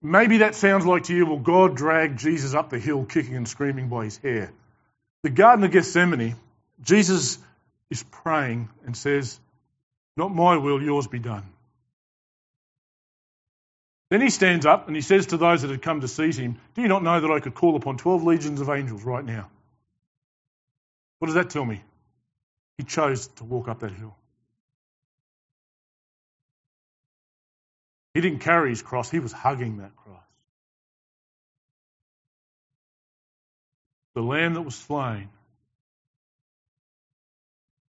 maybe 0.01 0.39
that 0.39 0.55
sounds 0.55 0.83
like 0.83 1.03
to 1.03 1.15
you, 1.15 1.27
well, 1.27 1.37
God 1.37 1.77
dragged 1.77 2.17
Jesus 2.17 2.55
up 2.55 2.71
the 2.71 2.79
hill 2.79 3.05
kicking 3.05 3.35
and 3.35 3.47
screaming 3.47 3.87
by 3.87 4.05
his 4.05 4.17
hair. 4.17 4.51
The 5.21 5.29
Garden 5.29 5.63
of 5.63 5.69
Gethsemane, 5.69 6.35
Jesus 6.81 7.37
is 7.91 8.01
praying 8.01 8.67
and 8.87 8.97
says, 8.97 9.39
Not 10.17 10.33
my 10.33 10.57
will, 10.57 10.81
yours 10.81 11.05
be 11.05 11.19
done. 11.19 11.43
Then 14.09 14.21
he 14.21 14.31
stands 14.31 14.65
up 14.65 14.87
and 14.87 14.95
he 14.95 15.03
says 15.03 15.27
to 15.27 15.37
those 15.37 15.61
that 15.61 15.69
had 15.69 15.83
come 15.83 16.01
to 16.01 16.07
seize 16.07 16.39
him, 16.39 16.57
Do 16.73 16.81
you 16.81 16.87
not 16.87 17.03
know 17.03 17.21
that 17.21 17.29
I 17.29 17.41
could 17.41 17.53
call 17.53 17.75
upon 17.75 17.97
12 17.97 18.23
legions 18.23 18.59
of 18.59 18.71
angels 18.71 19.03
right 19.03 19.23
now? 19.23 19.51
What 21.19 21.27
does 21.27 21.35
that 21.35 21.49
tell 21.49 21.65
me? 21.65 21.81
He 22.77 22.85
chose 22.85 23.27
to 23.27 23.43
walk 23.43 23.67
up 23.67 23.81
that 23.81 23.91
hill. 23.91 24.15
He 28.13 28.21
didn't 28.21 28.39
carry 28.39 28.69
his 28.69 28.81
cross, 28.81 29.09
he 29.09 29.19
was 29.19 29.31
hugging 29.31 29.77
that 29.77 29.95
cross. 29.95 30.23
The 34.15 34.21
lamb 34.21 34.55
that 34.55 34.61
was 34.61 34.75
slain, 34.75 35.29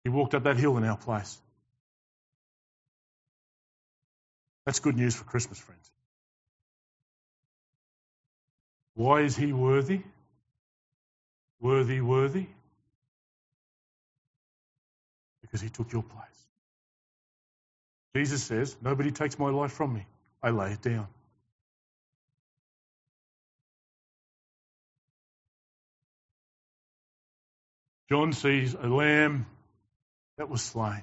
he 0.05 0.11
walked 0.11 0.35
up 0.35 0.45
that 0.45 0.57
hill 0.57 0.77
in 0.77 0.85
our 0.85 0.97
place. 0.97 1.39
That's 4.67 4.81
good 4.81 4.97
news 4.97 5.17
for 5.17 5.25
Christmas, 5.25 5.59
friends. 5.59 5.91
Why 8.95 9.23
is 9.23 9.37
he 9.37 9.53
worthy? 9.53 10.03
Worthy, 11.61 12.01
worthy? 12.01 12.47
Because 15.51 15.63
he 15.63 15.69
took 15.69 15.93
your 15.93 16.03
place. 16.03 16.47
Jesus 18.15 18.43
says, 18.43 18.77
Nobody 18.81 19.11
takes 19.11 19.39
my 19.39 19.51
life 19.51 19.73
from 19.73 19.95
me. 19.95 20.07
I 20.43 20.51
lay 20.51 20.73
it 20.73 20.83
down. 20.83 21.09
John 28.11 28.33
sees 28.33 28.75
a 28.75 28.89
lamb 28.89 29.47
that 30.39 30.49
was 30.49 30.63
slain 30.63 31.03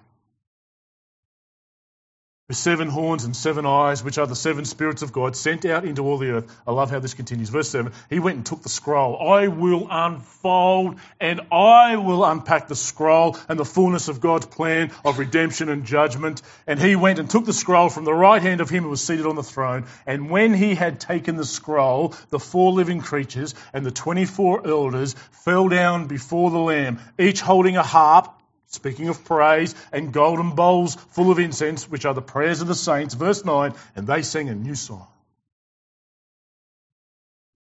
with 2.47 2.55
seven 2.55 2.87
horns 2.87 3.25
and 3.25 3.35
seven 3.35 3.65
eyes, 3.65 4.01
which 4.01 4.17
are 4.17 4.25
the 4.25 4.33
seven 4.33 4.63
spirits 4.63 5.01
of 5.01 5.11
God, 5.11 5.35
sent 5.35 5.65
out 5.65 5.83
into 5.83 6.03
all 6.03 6.17
the 6.17 6.29
earth. 6.29 6.61
I 6.65 6.71
love 6.71 6.89
how 6.89 6.99
this 6.99 7.13
continues. 7.13 7.49
Verse 7.49 7.69
7 7.69 7.91
He 8.09 8.19
went 8.19 8.37
and 8.37 8.45
took 8.45 8.61
the 8.61 8.69
scroll. 8.69 9.17
I 9.29 9.49
will 9.49 9.85
unfold 9.91 10.97
and 11.19 11.41
I 11.51 11.97
will 11.97 12.23
unpack 12.23 12.69
the 12.69 12.75
scroll 12.75 13.37
and 13.49 13.59
the 13.59 13.65
fullness 13.65 14.07
of 14.07 14.21
God's 14.21 14.45
plan 14.45 14.91
of 15.03 15.19
redemption 15.19 15.67
and 15.67 15.83
judgment. 15.83 16.41
And 16.65 16.79
he 16.79 16.95
went 16.95 17.19
and 17.19 17.29
took 17.29 17.43
the 17.43 17.51
scroll 17.51 17.89
from 17.89 18.05
the 18.05 18.13
right 18.13 18.41
hand 18.41 18.61
of 18.61 18.69
him 18.69 18.83
who 18.83 18.91
was 18.91 19.03
seated 19.03 19.25
on 19.25 19.35
the 19.35 19.43
throne. 19.43 19.85
And 20.05 20.29
when 20.29 20.53
he 20.53 20.73
had 20.73 21.01
taken 21.01 21.35
the 21.35 21.43
scroll, 21.43 22.15
the 22.29 22.39
four 22.39 22.71
living 22.71 23.01
creatures 23.01 23.55
and 23.73 23.85
the 23.85 23.91
24 23.91 24.65
elders 24.65 25.15
fell 25.31 25.67
down 25.67 26.07
before 26.07 26.49
the 26.49 26.59
Lamb, 26.59 27.01
each 27.19 27.41
holding 27.41 27.75
a 27.75 27.83
harp 27.83 28.33
Speaking 28.67 29.07
of 29.07 29.23
praise 29.23 29.73
and 29.93 30.11
golden 30.11 30.51
bowls 30.51 30.95
full 30.95 31.31
of 31.31 31.39
incense, 31.39 31.89
which 31.89 32.05
are 32.05 32.13
the 32.13 32.21
prayers 32.21 32.61
of 32.61 32.67
the 32.67 32.75
saints. 32.75 33.13
Verse 33.13 33.45
9, 33.45 33.73
and 33.95 34.05
they 34.07 34.21
sang 34.21 34.49
a 34.49 34.55
new 34.55 34.75
song. 34.75 35.07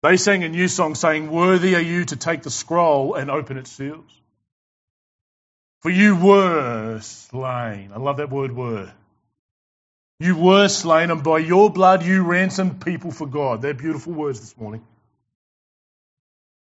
They 0.04 0.18
sang 0.18 0.44
a 0.44 0.50
new 0.50 0.68
song 0.68 0.96
saying, 0.96 1.30
Worthy 1.30 1.76
are 1.76 1.82
you 1.82 2.06
to 2.06 2.16
take 2.16 2.44
the 2.44 2.50
scroll 2.52 3.16
and 3.16 3.30
open 3.30 3.58
its 3.58 3.72
seals. 3.72 4.10
For 5.82 5.90
you 5.90 6.16
were 6.16 7.00
slain. 7.02 7.92
I 7.94 7.98
love 7.98 8.18
that 8.18 8.30
word 8.30 8.56
were. 8.56 8.92
You 10.20 10.38
were 10.38 10.70
slain, 10.70 11.12
and 11.12 11.24
by 11.24 11.40
your 11.40 11.70
blood 11.70 12.06
you 12.06 12.24
ransomed 12.24 12.86
people 12.86 13.12
for 13.12 13.28
God. 13.28 13.62
They're 13.62 13.74
beautiful 13.74 14.14
words 14.14 14.40
this 14.40 14.58
morning 14.58 14.86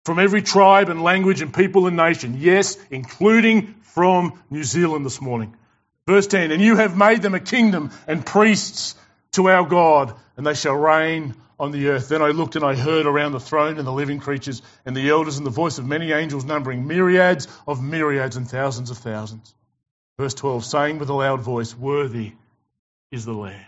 from 0.08 0.20
every 0.20 0.42
tribe 0.42 0.88
and 0.88 1.04
language 1.04 1.42
and 1.42 1.54
people 1.54 1.86
and 1.86 1.98
nation. 1.98 2.38
Yes, 2.40 2.78
including 2.90 3.76
from 3.98 4.40
New 4.52 4.64
Zealand 4.64 5.04
this 5.08 5.20
morning. 5.20 5.56
Verse 6.06 6.28
10 6.28 6.52
And 6.52 6.62
you 6.62 6.76
have 6.76 6.96
made 6.96 7.24
them 7.24 7.34
a 7.34 7.40
kingdom 7.40 7.90
and 8.08 8.24
priests 8.24 8.94
to 9.32 9.50
our 9.50 9.66
God, 9.66 10.14
and 10.36 10.46
they 10.46 10.54
shall 10.54 10.76
reign 10.76 11.34
on 11.60 11.72
the 11.72 11.88
earth. 11.88 12.08
Then 12.08 12.22
I 12.22 12.28
looked 12.28 12.56
and 12.56 12.64
I 12.64 12.76
heard 12.76 13.08
around 13.08 13.32
the 13.32 13.40
throne 13.40 13.80
and 13.80 13.88
the 13.88 13.92
living 13.92 14.20
creatures 14.20 14.62
and 14.86 14.96
the 14.96 15.10
elders 15.10 15.38
and 15.38 15.48
the 15.48 15.50
voice 15.50 15.80
of 15.80 15.88
many 15.88 16.12
angels, 16.12 16.46
numbering 16.46 16.86
myriads 16.86 17.48
of 17.68 17.82
myriads 17.82 18.38
and 18.38 18.48
thousands 18.48 18.92
of 18.92 19.00
thousands. 19.00 19.56
Verse 20.20 20.36
12, 20.36 20.64
saying 20.64 21.00
with 21.00 21.10
a 21.10 21.14
loud 21.14 21.42
voice, 21.42 21.76
Worthy 21.76 22.34
is 23.12 23.26
the 23.26 23.34
Lamb. 23.34 23.66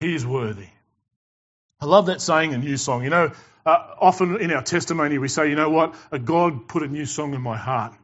He 0.00 0.14
is 0.14 0.24
worthy. 0.24 0.68
I 1.82 1.84
love 1.84 2.06
that 2.06 2.22
saying 2.22 2.54
a 2.54 2.56
new 2.56 2.78
song. 2.78 3.04
You 3.04 3.10
know, 3.10 3.32
uh, 3.66 3.94
often 4.00 4.40
in 4.40 4.50
our 4.52 4.62
testimony, 4.62 5.18
we 5.18 5.28
say, 5.28 5.48
you 5.48 5.56
know 5.56 5.70
what? 5.70 5.94
God 6.24 6.68
put 6.68 6.82
a 6.82 6.88
new 6.88 7.06
song 7.06 7.34
in 7.34 7.40
my 7.40 7.56
heart. 7.56 7.94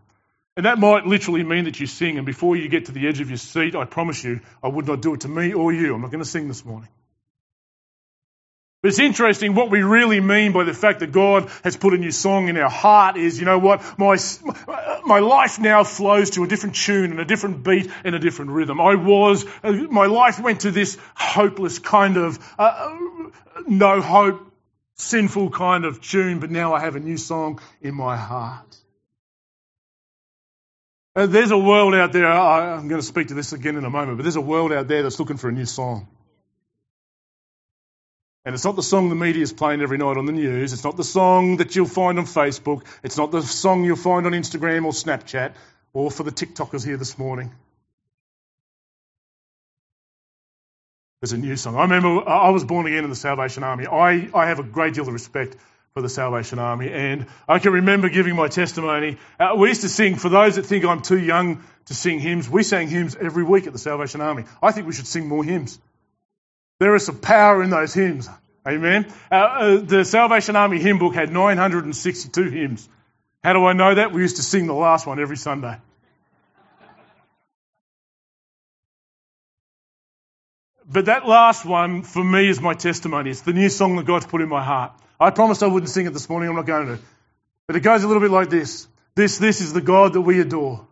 And 0.57 0.67
that 0.67 0.79
might 0.79 1.07
literally 1.07 1.43
mean 1.43 1.65
that 1.65 1.81
you 1.81 1.87
sing, 1.87 2.17
and 2.19 2.27
before 2.27 2.57
you 2.57 2.69
get 2.69 2.87
to 2.87 2.93
the 2.93 3.07
edge 3.07 3.21
of 3.21 3.31
your 3.31 3.39
seat, 3.39 3.75
I 3.75 3.85
promise 3.85 4.23
you, 4.25 4.41
I 4.63 4.69
would 4.69 4.87
not 4.87 5.01
do 5.01 5.15
it 5.15 5.21
to 5.23 5.29
me 5.29 5.55
or 5.55 5.73
you. 5.73 5.95
I'm 5.95 6.03
not 6.03 6.11
going 6.11 6.23
to 6.23 6.29
sing 6.29 6.49
this 6.49 6.65
morning. 6.65 6.89
But 8.83 8.89
it's 8.89 8.99
interesting 8.99 9.55
what 9.55 9.71
we 9.71 9.83
really 9.83 10.21
mean 10.21 10.53
by 10.53 10.65
the 10.65 10.73
fact 10.73 11.01
that 11.01 11.13
God 11.13 11.51
has 11.65 11.77
put 11.77 11.93
a 11.93 11.99
new 11.99 12.11
song 12.11 12.49
in 12.49 12.57
our 12.57 12.71
heart 12.71 13.19
is, 13.19 13.39
you 13.39 13.45
know 13.45 13.59
what, 13.59 13.83
my, 13.99 14.17
my 15.05 15.19
life 15.19 15.59
now 15.59 15.85
flows 15.85 16.31
to 16.31 16.45
a 16.45 16.47
different 16.47 16.77
tune 16.77 17.11
and 17.11 17.21
a 17.21 17.27
different 17.27 17.63
beat 17.63 17.91
and 18.05 18.15
a 18.15 18.19
different 18.19 18.53
rhythm. 18.53 18.81
I 18.81 18.95
was, 18.95 19.45
my 19.63 20.07
life 20.07 20.41
went 20.41 20.61
to 20.63 20.71
this 20.71 20.97
hopeless 21.15 21.79
kind 21.79 22.17
of, 22.17 22.39
uh, 22.59 22.97
no 23.69 24.01
hope, 24.01 24.50
sinful 25.01 25.51
kind 25.51 25.85
of 25.85 26.01
tune, 26.01 26.39
but 26.39 26.51
now 26.51 26.75
I 26.75 26.81
have 26.81 26.97
a 26.97 27.01
new 27.01 27.17
song 27.17 27.61
in 27.81 27.95
my 27.95 28.17
heart. 28.17 28.77
Uh, 31.17 31.27
there's 31.27 31.51
a 31.51 31.59
world 31.59 31.95
out 31.95 32.13
there, 32.13 32.27
I'm 32.27 32.87
going 32.89 33.01
to 33.01 33.07
speak 33.07 33.29
to 33.29 33.35
this 33.35 33.53
again 33.53 33.77
in 33.77 33.85
a 33.85 33.91
moment, 33.91 34.19
but 34.19 34.23
there's 34.23 34.37
a 34.37 34.41
world 34.41 34.73
out 34.73 34.87
there 34.87 35.03
that's 35.03 35.19
looking 35.19 35.39
for 35.39 35.49
a 35.49 35.53
new 35.53 35.67
song. 35.67 36.07
And 38.45 38.55
it's 38.55 38.65
not 38.65 38.77
the 38.77 38.83
song 38.83 39.09
the 39.09 39.15
media 39.15 39.43
is 39.43 39.53
playing 39.53 39.83
every 39.83 39.99
night 39.99 40.17
on 40.17 40.25
the 40.25 40.33
news. 40.33 40.73
It's 40.73 40.85
not 40.85 40.97
the 40.97 41.05
song 41.05 41.59
that 41.59 41.77
you'll 41.77 41.87
find 41.87 42.19
on 42.19 42.25
Facebook. 42.25 42.87
It's 43.03 43.19
not 43.19 43.33
the 43.33 43.43
song 43.43 43.85
you'll 43.85 43.97
find 43.97 44.25
on 44.25 44.33
Instagram 44.33 44.87
or 44.87 44.93
Snapchat 44.93 45.53
or 45.93 46.11
for 46.11 46.23
the 46.23 46.31
TikTokers 46.31 46.87
here 46.87 46.97
this 46.97 47.19
morning. 47.19 47.53
There's 51.21 51.33
a 51.33 51.39
new 51.39 51.55
song. 51.57 51.77
I 51.77 51.83
remember 51.83 52.27
I 52.27 52.49
was 52.49 52.65
born 52.65 52.87
again 52.87 53.05
in 53.05 53.11
the 53.11 53.17
Salvation 53.17 53.63
Army. 53.63 53.87
I, 53.87 54.31
I 54.33 54.47
have 54.47 54.59
a 54.59 54.63
great 54.63 54.95
deal 54.95 55.07
of 55.07 55.13
respect 55.13 55.55
for 55.93 56.01
the 56.01 56.09
Salvation 56.09 56.59
Army, 56.59 56.91
and 56.91 57.27
I 57.47 57.59
can 57.59 57.75
remember 57.75 58.09
giving 58.09 58.35
my 58.37 58.49
testimony. 58.49 59.19
Uh, 59.39 59.55
we 59.55 59.69
used 59.69 59.83
to 59.83 59.91
sing, 59.91 60.17
for 60.17 60.31
those 60.31 60.57
that 60.57 60.65
think 60.65 60.87
I'm 60.87 61.03
too 61.03 61.19
young 61.19 61.63
to 61.87 61.95
sing 61.95 62.21
hymns, 62.21 62.49
we 62.49 62.63
sang 62.63 62.89
hymns 62.89 63.17
every 63.17 63.45
week 63.45 63.67
at 63.67 63.75
the 63.75 63.79
Salvation 63.79 64.23
Army. 64.23 64.45
I 64.63 64.73
think 64.73 64.87
we 64.87 64.95
should 64.95 65.07
sing 65.07 65.29
more 65.29 65.45
hymns. 65.45 65.79
There 66.79 66.95
is 66.95 67.05
some 67.05 67.19
power 67.19 67.63
in 67.63 67.69
those 67.69 67.93
hymns. 67.93 68.27
Amen. 68.67 69.13
Uh, 69.31 69.35
uh, 69.35 69.77
the 69.77 70.07
Salvation 70.07 70.57
Army 70.57 70.79
hymn 70.79 70.99
book 70.99 71.15
had 71.15 71.31
962 71.31 72.49
hymns. 72.49 72.89
How 73.45 73.53
do 73.53 73.67
I 73.67 73.75
know 73.75 73.95
that? 73.95 74.13
We 74.13 74.23
used 74.23 74.37
to 74.37 74.43
sing 74.43 74.67
the 74.67 74.73
last 74.73 75.07
one 75.07 75.21
every 75.21 75.37
Sunday. 75.37 75.77
But 80.93 81.05
that 81.05 81.27
last 81.27 81.65
one, 81.65 82.03
for 82.03 82.25
me, 82.25 82.49
is 82.49 82.61
my 82.61 82.75
testimony. 82.75 83.31
It's 83.31 83.43
the 83.43 83.53
new 83.53 83.69
song 83.69 83.95
that 83.97 84.07
God's 84.07 84.27
put 84.27 84.41
in 84.41 84.49
my 84.49 84.65
heart. 84.65 84.93
I 85.21 85.31
promised 85.31 85.63
I 85.63 85.69
wouldn't 85.69 85.89
sing 85.89 86.07
it 86.07 86.13
this 86.13 86.29
morning. 86.29 86.49
I'm 86.49 86.57
not 86.57 86.67
going 86.67 86.89
to. 86.89 86.99
But 87.69 87.77
it 87.77 87.81
goes 87.81 88.03
a 88.03 88.09
little 88.09 88.21
bit 88.21 88.33
like 88.33 88.51
this. 88.51 88.89
This, 89.15 89.39
this 89.39 89.61
is 89.61 89.73
the 89.73 89.81
God 89.81 90.15
that 90.15 90.21
we 90.21 90.41
adore. 90.41 90.85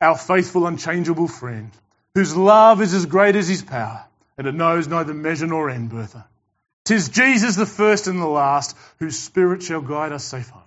Our 0.00 0.16
faithful, 0.16 0.68
unchangeable 0.68 1.26
friend, 1.26 1.72
whose 2.14 2.36
love 2.36 2.80
is 2.80 2.94
as 2.94 3.06
great 3.06 3.34
as 3.34 3.48
his 3.48 3.62
power, 3.62 4.04
and 4.38 4.46
it 4.46 4.54
knows 4.54 4.86
neither 4.86 5.14
measure 5.14 5.48
nor 5.48 5.68
end, 5.68 5.90
Bertha. 5.90 6.26
Tis 6.84 7.08
Jesus 7.08 7.56
the 7.56 7.66
first 7.66 8.06
and 8.06 8.20
the 8.20 8.26
last, 8.26 8.76
whose 8.98 9.18
spirit 9.18 9.64
shall 9.64 9.80
guide 9.80 10.12
us 10.12 10.24
safe 10.24 10.48
home. 10.48 10.62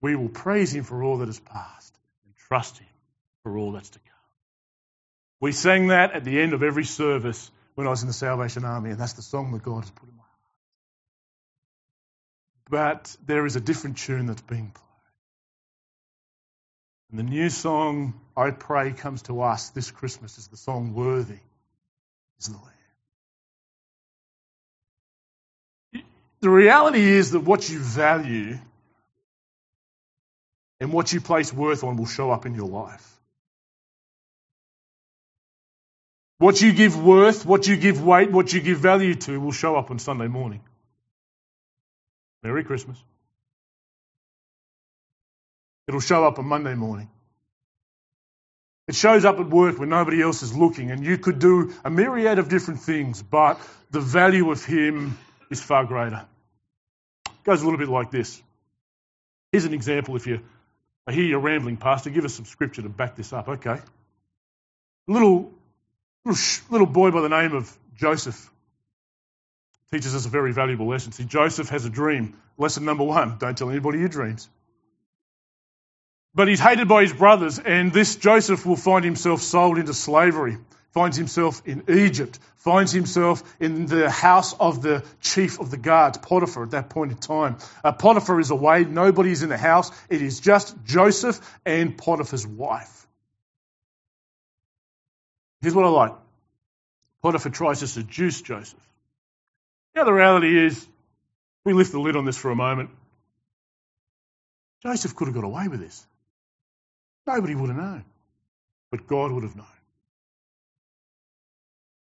We 0.00 0.14
will 0.14 0.28
praise 0.28 0.72
him 0.72 0.84
for 0.84 1.02
all 1.02 1.18
that 1.18 1.28
is 1.28 1.40
past, 1.40 1.94
and 2.24 2.34
trust 2.36 2.78
him 2.78 2.86
for 3.42 3.58
all 3.58 3.72
that's 3.72 3.90
to 3.90 3.98
come. 3.98 4.07
We 5.40 5.52
sang 5.52 5.88
that 5.88 6.12
at 6.12 6.24
the 6.24 6.40
end 6.40 6.52
of 6.52 6.62
every 6.62 6.84
service 6.84 7.50
when 7.74 7.86
I 7.86 7.90
was 7.90 8.02
in 8.02 8.08
the 8.08 8.14
Salvation 8.14 8.64
Army, 8.64 8.90
and 8.90 8.98
that's 8.98 9.12
the 9.12 9.22
song 9.22 9.52
that 9.52 9.62
God 9.62 9.80
has 9.80 9.90
put 9.90 10.08
in 10.08 10.16
my 10.16 10.22
heart. 10.22 10.28
But 12.70 13.16
there 13.26 13.46
is 13.46 13.54
a 13.56 13.60
different 13.60 13.98
tune 13.98 14.26
that's 14.26 14.42
being 14.42 14.70
played. 14.70 14.84
And 17.10 17.18
the 17.18 17.22
new 17.22 17.48
song, 17.48 18.20
I 18.36 18.50
Pray, 18.50 18.92
comes 18.92 19.22
to 19.22 19.40
us 19.42 19.70
this 19.70 19.90
Christmas 19.90 20.38
is 20.38 20.48
the 20.48 20.56
song 20.56 20.92
Worthy 20.92 21.38
is 22.40 22.48
the 22.48 22.54
Lamb. 22.54 22.64
The 26.40 26.50
reality 26.50 27.02
is 27.02 27.32
that 27.32 27.40
what 27.40 27.68
you 27.68 27.78
value 27.78 28.58
and 30.80 30.92
what 30.92 31.12
you 31.12 31.20
place 31.20 31.52
worth 31.52 31.82
on 31.82 31.96
will 31.96 32.06
show 32.06 32.30
up 32.30 32.46
in 32.46 32.54
your 32.54 32.68
life. 32.68 33.17
What 36.38 36.60
you 36.60 36.72
give 36.72 37.00
worth, 37.02 37.44
what 37.44 37.66
you 37.66 37.76
give 37.76 38.02
weight, 38.02 38.30
what 38.30 38.52
you 38.52 38.60
give 38.60 38.78
value 38.78 39.14
to 39.14 39.40
will 39.40 39.52
show 39.52 39.76
up 39.76 39.90
on 39.90 39.98
Sunday 39.98 40.28
morning. 40.28 40.60
Merry 42.42 42.64
Christmas. 42.64 42.96
It'll 45.88 46.00
show 46.00 46.24
up 46.24 46.38
on 46.38 46.46
Monday 46.46 46.74
morning. 46.74 47.10
It 48.86 48.94
shows 48.94 49.24
up 49.24 49.38
at 49.38 49.48
work 49.48 49.78
when 49.78 49.88
nobody 49.88 50.22
else 50.22 50.42
is 50.42 50.56
looking, 50.56 50.90
and 50.90 51.04
you 51.04 51.18
could 51.18 51.38
do 51.38 51.74
a 51.84 51.90
myriad 51.90 52.38
of 52.38 52.48
different 52.48 52.80
things, 52.80 53.22
but 53.22 53.60
the 53.90 54.00
value 54.00 54.50
of 54.50 54.64
Him 54.64 55.18
is 55.50 55.60
far 55.60 55.84
greater. 55.84 56.24
It 57.26 57.44
goes 57.44 57.60
a 57.60 57.64
little 57.64 57.78
bit 57.78 57.88
like 57.88 58.10
this. 58.10 58.40
Here's 59.52 59.64
an 59.64 59.74
example 59.74 60.16
if 60.16 60.26
you 60.26 60.40
I 61.08 61.12
hear 61.12 61.24
you 61.24 61.38
rambling, 61.38 61.78
Pastor. 61.78 62.10
Give 62.10 62.26
us 62.26 62.34
some 62.34 62.44
scripture 62.44 62.82
to 62.82 62.90
back 62.90 63.16
this 63.16 63.32
up. 63.32 63.48
Okay. 63.48 63.78
Little, 65.06 65.50
little, 66.70 66.86
boy 66.86 67.10
by 67.10 67.20
the 67.20 67.28
name 67.28 67.54
of 67.54 67.74
Joseph 67.96 68.50
teaches 69.90 70.14
us 70.14 70.26
a 70.26 70.28
very 70.28 70.52
valuable 70.52 70.86
lesson. 70.86 71.12
See, 71.12 71.24
Joseph 71.24 71.70
has 71.70 71.84
a 71.84 71.90
dream. 71.90 72.36
Lesson 72.58 72.84
number 72.84 73.04
one 73.04 73.38
don't 73.38 73.56
tell 73.56 73.70
anybody 73.70 74.00
your 74.00 74.08
dreams. 74.08 74.48
But 76.34 76.48
he's 76.48 76.60
hated 76.60 76.88
by 76.88 77.02
his 77.02 77.12
brothers, 77.12 77.58
and 77.58 77.92
this 77.92 78.16
Joseph 78.16 78.64
will 78.66 78.76
find 78.76 79.04
himself 79.04 79.40
sold 79.40 79.78
into 79.78 79.94
slavery 79.94 80.58
finds 80.92 81.16
himself 81.16 81.62
in 81.66 81.84
Egypt, 81.88 82.38
finds 82.56 82.92
himself 82.92 83.42
in 83.60 83.86
the 83.86 84.10
house 84.10 84.52
of 84.54 84.82
the 84.82 85.04
chief 85.20 85.60
of 85.60 85.70
the 85.70 85.76
guards, 85.76 86.18
Potiphar, 86.18 86.64
at 86.64 86.70
that 86.72 86.90
point 86.90 87.12
in 87.12 87.18
time. 87.18 87.56
Uh, 87.84 87.92
Potiphar 87.92 88.40
is 88.40 88.50
away, 88.50 88.84
nobody 88.84 89.30
is 89.30 89.42
in 89.42 89.48
the 89.48 89.58
house. 89.58 89.90
It 90.08 90.22
is 90.22 90.40
just 90.40 90.74
Joseph 90.84 91.40
and 91.64 91.96
Potiphar's 91.96 92.46
wife. 92.46 93.06
Here's 95.60 95.74
what 95.74 95.84
I 95.84 95.88
like 95.88 96.12
Potiphar 97.22 97.50
tries 97.50 97.80
to 97.80 97.86
seduce 97.86 98.40
Joseph. 98.42 98.78
Now, 99.94 100.04
the 100.04 100.12
reality 100.12 100.66
is, 100.66 100.86
we 101.64 101.72
lift 101.72 101.92
the 101.92 101.98
lid 101.98 102.16
on 102.16 102.24
this 102.24 102.36
for 102.36 102.50
a 102.50 102.56
moment. 102.56 102.90
Joseph 104.82 105.16
could 105.16 105.26
have 105.26 105.34
got 105.34 105.44
away 105.44 105.68
with 105.68 105.80
this. 105.80 106.06
Nobody 107.26 107.54
would 107.54 107.68
have 107.68 107.76
known. 107.76 108.04
But 108.90 109.06
God 109.06 109.32
would 109.32 109.42
have 109.42 109.56
known 109.56 109.66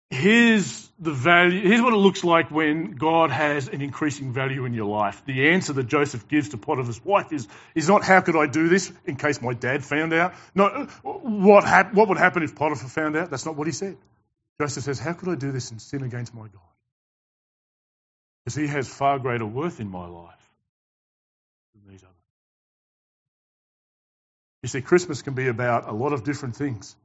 here's 0.09 0.89
the 0.99 1.11
value, 1.11 1.61
here's 1.61 1.81
what 1.81 1.93
it 1.93 1.97
looks 1.97 2.23
like 2.23 2.49
when 2.49 2.91
God 2.91 3.29
has 3.29 3.67
an 3.67 3.81
increasing 3.81 4.33
value 4.33 4.65
in 4.65 4.73
your 4.73 4.87
life. 4.87 5.21
The 5.25 5.49
answer 5.49 5.73
that 5.73 5.87
Joseph 5.87 6.27
gives 6.27 6.49
to 6.49 6.57
Potiphar's 6.57 7.03
wife 7.03 7.31
is, 7.31 7.47
is 7.75 7.87
not 7.87 8.03
how 8.03 8.21
could 8.21 8.35
I 8.35 8.47
do 8.47 8.67
this 8.67 8.91
in 9.05 9.15
case 9.15 9.41
my 9.41 9.53
dad 9.53 9.83
found 9.83 10.13
out. 10.13 10.33
no 10.55 10.87
what, 11.03 11.63
hap- 11.63 11.93
what 11.93 12.07
would 12.09 12.17
happen 12.17 12.43
if 12.43 12.55
Potiphar 12.55 12.89
found 12.89 13.15
out. 13.15 13.29
That's 13.29 13.45
not 13.45 13.55
what 13.55 13.67
he 13.67 13.73
said. 13.73 13.97
Joseph 14.59 14.83
says, 14.83 14.99
how 14.99 15.13
could 15.13 15.29
I 15.29 15.35
do 15.35 15.51
this 15.51 15.71
and 15.71 15.81
sin 15.81 16.03
against 16.03 16.33
my 16.33 16.47
God? 16.47 16.61
Because 18.43 18.55
he 18.55 18.67
has 18.67 18.87
far 18.87 19.19
greater 19.19 19.45
worth 19.45 19.79
in 19.79 19.89
my 19.89 20.07
life 20.07 20.49
than 21.75 21.91
these 21.91 22.01
others. 22.01 22.15
You 24.63 24.69
see, 24.69 24.81
Christmas 24.81 25.21
can 25.21 25.35
be 25.35 25.47
about 25.47 25.87
a 25.87 25.91
lot 25.91 26.13
of 26.13 26.23
different 26.23 26.55
things. 26.55 26.95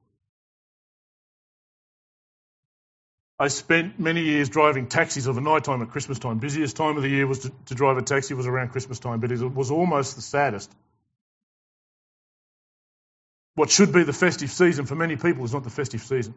I 3.43 3.49
spent 3.49 3.99
many 3.99 4.23
years 4.23 4.49
driving 4.49 4.87
taxis 4.87 5.27
of 5.27 5.37
a 5.37 5.41
night 5.41 5.65
time 5.65 5.83
at 5.83 5.91
Christmas 5.91 6.21
time. 6.21 6.39
Busiest 6.39 6.77
time 6.77 6.97
of 6.97 7.03
the 7.03 7.09
year 7.09 7.27
was 7.27 7.41
to, 7.41 7.51
to 7.67 7.75
drive 7.75 7.97
a 7.97 8.03
taxi 8.03 8.35
was 8.35 8.47
around 8.47 8.69
Christmas 8.69 9.01
time, 9.01 9.19
but 9.19 9.33
it 9.33 9.41
was 9.41 9.73
almost 9.73 10.15
the 10.15 10.23
saddest. 10.23 10.71
What 13.57 13.69
should 13.69 13.93
be 13.93 14.05
the 14.05 14.13
festive 14.13 14.49
season 14.49 14.87
for 14.87 14.95
many 14.95 15.17
people 15.17 15.45
is 15.45 15.53
not 15.53 15.65
the 15.65 15.71
festive 15.71 16.03
season. 16.03 16.35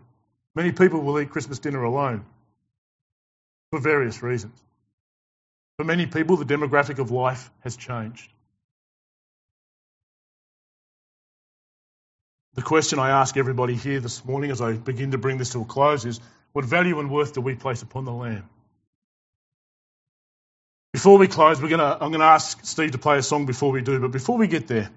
Many 0.56 0.72
people 0.72 1.00
will 1.00 1.20
eat 1.20 1.30
Christmas 1.30 1.60
dinner 1.60 1.84
alone 1.84 2.26
for 3.70 3.80
various 3.80 4.24
reasons. 4.24 4.60
For 5.78 5.84
many 5.84 6.08
people, 6.08 6.38
the 6.38 6.46
demographic 6.46 6.98
of 6.98 7.12
life 7.12 7.52
has 7.60 7.78
changed. 7.78 8.32
The 12.56 12.64
question 12.64 12.98
I 12.98 13.12
ask 13.12 13.38
everybody 13.38 13.76
here 13.76 14.00
this 14.00 14.26
morning 14.26 14.50
as 14.50 14.60
I 14.60 14.74
begin 14.74 15.12
to 15.12 15.20
bring 15.20 15.38
this 15.38 15.52
to 15.52 15.62
a 15.62 15.66
close 15.66 16.04
is 16.04 16.20
what 16.56 16.64
value 16.64 17.02
and 17.02 17.12
worth 17.12 17.34
do 17.34 17.42
we 17.42 17.54
place 17.54 17.82
upon 17.82 18.06
the 18.06 18.14
Lamb? 18.14 18.48
Before 20.94 21.18
we 21.18 21.28
close, 21.28 21.62
we're 21.62 21.68
gonna, 21.68 21.98
I'm 22.00 22.12
going 22.12 22.22
to 22.22 22.28
ask 22.28 22.64
Steve 22.64 22.92
to 22.92 22.98
play 22.98 23.18
a 23.18 23.22
song 23.22 23.46
before 23.46 23.74
we 23.74 23.82
do, 23.82 24.00
but 24.00 24.12
before 24.12 24.38
we 24.38 24.48
get 24.48 24.66
there, 24.66 24.90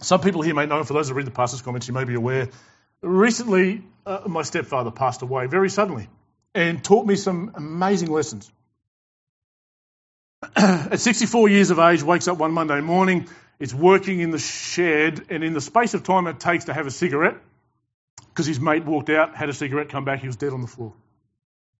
some 0.00 0.20
people 0.20 0.42
here 0.42 0.56
may 0.56 0.66
know, 0.66 0.82
for 0.82 0.94
those 0.94 1.06
that 1.06 1.14
read 1.14 1.28
the 1.28 1.30
pastor's 1.30 1.62
comments, 1.62 1.86
you 1.86 1.94
may 1.94 2.02
be 2.02 2.14
aware, 2.14 2.48
recently 3.02 3.84
uh, 4.04 4.22
my 4.26 4.42
stepfather 4.42 4.90
passed 4.90 5.22
away 5.22 5.46
very 5.46 5.70
suddenly 5.70 6.08
and 6.56 6.82
taught 6.82 7.06
me 7.06 7.14
some 7.14 7.52
amazing 7.54 8.10
lessons. 8.10 8.50
At 10.56 10.98
64 10.98 11.50
years 11.50 11.70
of 11.70 11.78
age, 11.78 12.02
wakes 12.02 12.26
up 12.26 12.38
one 12.38 12.50
Monday 12.50 12.80
morning, 12.80 13.28
is 13.60 13.72
working 13.72 14.18
in 14.18 14.32
the 14.32 14.40
shed, 14.40 15.24
and 15.30 15.44
in 15.44 15.52
the 15.52 15.60
space 15.60 15.94
of 15.94 16.02
time 16.02 16.26
it 16.26 16.40
takes 16.40 16.64
to 16.64 16.74
have 16.74 16.88
a 16.88 16.90
cigarette, 16.90 17.36
because 18.38 18.46
his 18.46 18.60
mate 18.60 18.84
walked 18.84 19.10
out, 19.10 19.34
had 19.34 19.48
a 19.48 19.52
cigarette, 19.52 19.88
come 19.88 20.04
back, 20.04 20.20
he 20.20 20.28
was 20.28 20.36
dead 20.36 20.52
on 20.52 20.60
the 20.60 20.68
floor. 20.68 20.92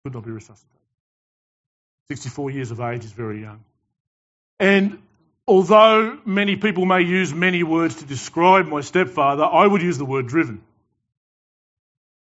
Could 0.03 0.13
not 0.13 0.25
be 0.25 0.33
resuscitated. 0.33 0.81
64 2.09 2.51
years 2.51 2.73
of 2.73 2.81
age 2.81 3.05
is 3.05 3.13
very 3.13 3.41
young. 3.43 3.63
And 4.59 5.01
although 5.47 6.19
many 6.25 6.57
people 6.57 6.85
may 6.85 7.03
use 7.03 7.33
many 7.33 7.63
words 7.63 7.95
to 7.97 8.05
describe 8.05 8.67
my 8.67 8.81
stepfather, 8.81 9.45
I 9.45 9.69
would 9.69 9.83
use 9.83 9.99
the 9.99 10.05
word 10.05 10.27
driven. 10.27 10.61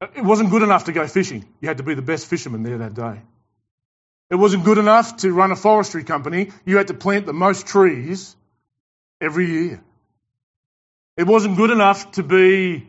It 0.03 0.23
wasn't 0.23 0.51
good 0.51 0.63
enough 0.63 0.85
to 0.85 0.93
go 0.93 1.07
fishing. 1.07 1.47
You 1.63 1.69
had 1.69 1.79
to 1.79 1.83
be 1.83 1.95
the 1.95 2.03
best 2.03 2.27
fisherman 2.27 2.63
there 2.63 2.77
that 2.77 2.93
day. 2.93 3.23
It 4.29 4.35
wasn't 4.35 4.65
good 4.65 4.77
enough 4.77 5.17
to 5.19 5.33
run 5.33 5.51
a 5.51 5.57
forestry 5.57 6.05
company. 6.05 6.51
You 6.67 6.77
had 6.77 6.89
to 6.89 6.95
plant 6.95 7.25
the 7.25 7.33
most 7.33 7.67
trees 7.67 8.37
every 9.19 9.51
year. 9.51 9.83
It 11.17 11.27
wasn't 11.27 11.57
good 11.57 11.71
enough 11.71 12.11
to 12.13 12.23
be 12.23 12.87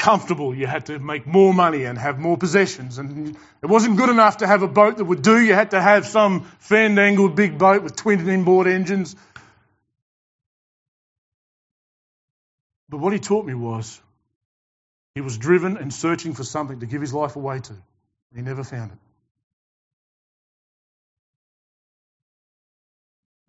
comfortable. 0.00 0.54
You 0.54 0.66
had 0.66 0.86
to 0.86 0.98
make 0.98 1.26
more 1.26 1.54
money 1.54 1.84
and 1.84 1.96
have 1.96 2.18
more 2.18 2.36
possessions. 2.36 2.98
And 2.98 3.36
it 3.62 3.66
wasn't 3.66 3.96
good 3.96 4.08
enough 4.08 4.38
to 4.38 4.46
have 4.46 4.62
a 4.62 4.68
boat 4.68 4.96
that 4.96 5.04
would 5.04 5.22
do. 5.22 5.38
You 5.38 5.54
had 5.54 5.70
to 5.72 5.80
have 5.80 6.06
some 6.06 6.44
fandangled 6.58 7.36
big 7.36 7.58
boat 7.58 7.82
with 7.82 7.94
twin 7.94 8.28
inboard 8.28 8.66
engines. 8.66 9.14
But 12.88 12.98
what 12.98 13.12
he 13.12 13.20
taught 13.20 13.46
me 13.46 13.54
was 13.54 14.00
he 15.14 15.20
was 15.20 15.38
driven 15.38 15.76
and 15.76 15.94
searching 15.94 16.34
for 16.34 16.44
something 16.44 16.80
to 16.80 16.86
give 16.86 17.00
his 17.00 17.14
life 17.14 17.36
away 17.36 17.60
to. 17.60 17.74
He 18.34 18.42
never 18.42 18.64
found 18.64 18.92
it. 18.92 18.98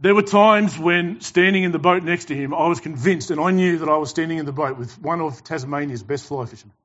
There 0.02 0.16
were 0.16 0.24
times 0.24 0.80
when 0.80 1.22
standing 1.22 1.64
in 1.64 1.72
the 1.72 1.80
boat 1.80 2.04
next 2.04 2.26
to 2.26 2.36
him, 2.36 2.56
I 2.56 2.68
was 2.68 2.80
convinced 2.80 3.30
and 3.30 3.40
I 3.40 3.52
knew 3.52 3.78
that 3.78 3.90
I 3.90 3.98
was 3.98 4.10
standing 4.10 4.40
in 4.40 4.48
the 4.48 4.52
boat 4.52 4.76
with 4.76 5.00
one 5.00 5.22
of 5.22 5.44
Tasmania's 5.44 6.02
best 6.02 6.26
fly 6.26 6.46
fishermen. 6.46 6.76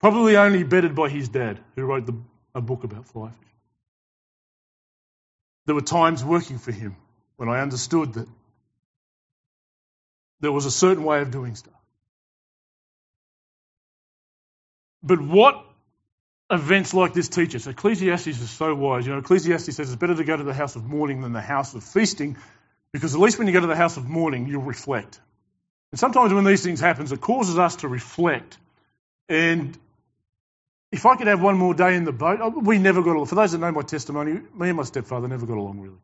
Probably 0.00 0.36
only 0.36 0.62
bettered 0.62 0.94
by 0.94 1.08
his 1.08 1.28
dad, 1.28 1.58
who 1.74 1.82
wrote 1.82 2.06
the, 2.06 2.16
a 2.54 2.60
book 2.60 2.84
about 2.84 3.06
fly 3.08 3.30
fishing. 3.30 3.56
There 5.66 5.74
were 5.74 5.80
times 5.80 6.24
working 6.24 6.58
for 6.58 6.70
him 6.70 6.94
when 7.36 7.48
I 7.48 7.60
understood 7.60 8.14
that 8.14 8.28
there 10.38 10.52
was 10.52 10.66
a 10.66 10.70
certain 10.70 11.02
way 11.02 11.20
of 11.20 11.32
doing 11.32 11.56
stuff. 11.56 11.74
But 15.02 15.20
what 15.20 15.64
events 16.50 16.94
like 16.94 17.12
this 17.12 17.28
teach 17.28 17.54
us. 17.54 17.66
Ecclesiastes 17.66 18.26
is 18.26 18.50
so 18.50 18.74
wise. 18.74 19.06
You 19.06 19.12
know, 19.12 19.18
Ecclesiastes 19.18 19.76
says 19.76 19.90
it's 19.90 20.00
better 20.00 20.14
to 20.14 20.24
go 20.24 20.36
to 20.36 20.44
the 20.44 20.54
house 20.54 20.76
of 20.76 20.84
mourning 20.84 21.20
than 21.20 21.32
the 21.32 21.40
house 21.40 21.74
of 21.74 21.84
feasting, 21.84 22.36
because 22.92 23.14
at 23.14 23.20
least 23.20 23.38
when 23.38 23.46
you 23.46 23.52
go 23.52 23.60
to 23.60 23.66
the 23.66 23.76
house 23.76 23.96
of 23.96 24.08
mourning, 24.08 24.46
you'll 24.46 24.62
reflect. 24.62 25.20
And 25.92 25.98
sometimes 25.98 26.32
when 26.32 26.44
these 26.44 26.62
things 26.62 26.80
happen, 26.80 27.10
it 27.12 27.20
causes 27.20 27.58
us 27.58 27.76
to 27.76 27.88
reflect. 27.88 28.56
And 29.28 29.76
if 30.90 31.04
I 31.04 31.16
could 31.16 31.26
have 31.26 31.42
one 31.42 31.58
more 31.58 31.74
day 31.74 31.94
in 31.96 32.04
the 32.04 32.12
boat, 32.12 32.40
we 32.62 32.78
never 32.78 33.02
got 33.02 33.14
along. 33.14 33.26
For 33.26 33.34
those 33.34 33.52
that 33.52 33.58
know 33.58 33.72
my 33.72 33.82
testimony, 33.82 34.32
me 34.32 34.68
and 34.68 34.76
my 34.76 34.84
stepfather 34.84 35.28
never 35.28 35.46
got 35.46 35.58
along 35.58 35.80
really. 35.80 35.98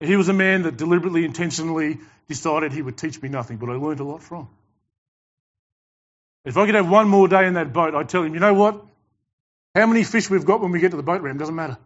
He 0.00 0.16
was 0.16 0.28
a 0.28 0.32
man 0.32 0.62
that 0.62 0.76
deliberately, 0.76 1.24
intentionally 1.24 1.98
decided 2.28 2.72
he 2.72 2.82
would 2.82 2.98
teach 2.98 3.22
me 3.22 3.28
nothing, 3.28 3.58
but 3.58 3.70
I 3.70 3.74
learned 3.74 4.00
a 4.00 4.04
lot 4.04 4.22
from. 4.22 4.48
If 6.44 6.56
I 6.56 6.66
could 6.66 6.74
have 6.74 6.90
one 6.90 7.08
more 7.08 7.28
day 7.28 7.46
in 7.46 7.54
that 7.54 7.72
boat, 7.72 7.94
I'd 7.94 8.08
tell 8.08 8.22
him, 8.22 8.34
you 8.34 8.40
know 8.40 8.52
what? 8.52 8.84
How 9.74 9.86
many 9.86 10.04
fish 10.04 10.30
we've 10.30 10.44
got 10.44 10.60
when 10.60 10.70
we 10.70 10.80
get 10.80 10.92
to 10.92 10.96
the 10.96 11.02
boat 11.02 11.22
ramp 11.22 11.38
doesn't 11.38 11.54
matter. 11.54 11.76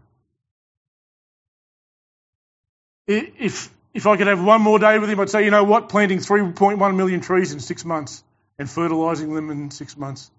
If, 3.07 3.75
if 3.95 4.07
I 4.07 4.19
could 4.19 4.27
have 4.27 4.45
one 4.45 4.61
more 4.61 4.79
day 4.79 4.99
with 4.99 5.09
him, 5.09 5.19
I'd 5.19 5.31
say, 5.31 5.45
you 5.45 5.51
know 5.51 5.65
what, 5.65 5.89
planting 5.89 6.19
3.1 6.19 6.97
million 6.97 7.21
trees 7.23 7.53
in 7.53 7.61
six 7.61 7.85
months 7.85 8.23
and 8.59 8.69
fertilizing 8.69 9.35
them 9.35 9.51
in 9.51 9.71
six 9.71 9.97
months 9.97 10.31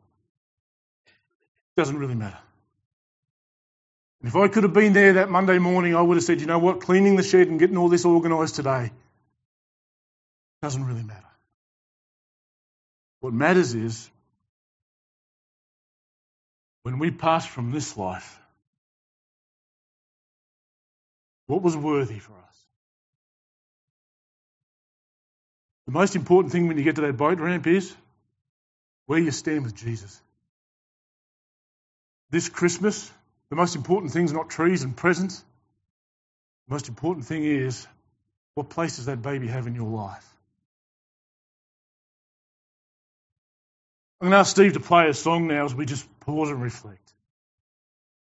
doesn't 1.76 1.98
really 1.98 2.14
matter. 2.14 2.38
And 4.22 4.30
if 4.30 4.36
I 4.36 4.50
could 4.50 4.64
have 4.64 4.74
been 4.74 4.94
there 4.94 5.14
that 5.14 5.30
Monday 5.30 5.58
morning, 5.58 5.96
I 5.96 6.02
would 6.02 6.18
have 6.18 6.24
said, 6.24 6.42
you 6.42 6.48
know 6.48 6.60
what, 6.60 6.82
cleaning 6.82 7.16
the 7.16 7.24
shed 7.24 7.48
and 7.48 7.58
getting 7.58 7.78
all 7.78 7.90
this 7.90 8.06
organised 8.06 8.56
today 8.56 8.92
doesn't 10.62 10.86
really 10.86 11.04
matter. 11.04 11.24
What 13.22 13.34
matters 13.34 13.74
is 13.74 14.10
when 16.90 16.98
we 16.98 17.12
pass 17.12 17.46
from 17.46 17.72
this 17.72 17.96
life, 17.98 18.40
what 21.46 21.62
was 21.62 21.78
worthy 21.78 22.18
for 22.18 22.34
us? 22.34 22.58
The 25.86 25.92
most 25.92 26.16
important 26.16 26.52
thing 26.52 26.68
when 26.68 26.80
you 26.80 26.84
get 26.84 26.96
to 26.96 27.02
that 27.02 27.16
boat 27.16 27.40
ramp 27.40 27.68
is 27.68 27.96
where 29.06 29.20
you 29.20 29.30
stand 29.30 29.66
with 29.66 29.76
Jesus. 29.76 30.20
This 32.32 32.50
Christmas, 32.50 33.12
the 33.52 33.56
most 33.56 33.76
important 33.76 34.12
thing 34.12 34.26
is 34.26 34.34
not 34.34 34.50
trees 34.50 34.82
and 34.82 34.98
presents. 34.98 35.38
The 36.68 36.74
most 36.74 36.88
important 36.88 37.28
thing 37.28 37.44
is 37.44 37.86
what 38.56 38.72
place 38.72 38.96
does 38.96 39.06
that 39.06 39.22
baby 39.22 39.48
have 39.48 39.68
in 39.68 39.76
your 39.76 39.90
life? 39.90 40.28
I'm 44.20 44.26
going 44.26 44.32
to 44.32 44.38
ask 44.40 44.52
Steve 44.52 44.74
to 44.74 44.80
play 44.80 45.08
a 45.08 45.14
song 45.14 45.48
now 45.48 45.66
as 45.66 45.74
we 45.74 45.86
just 45.86 46.06
pause 46.20 46.50
and 46.50 46.62
reflect 46.62 47.14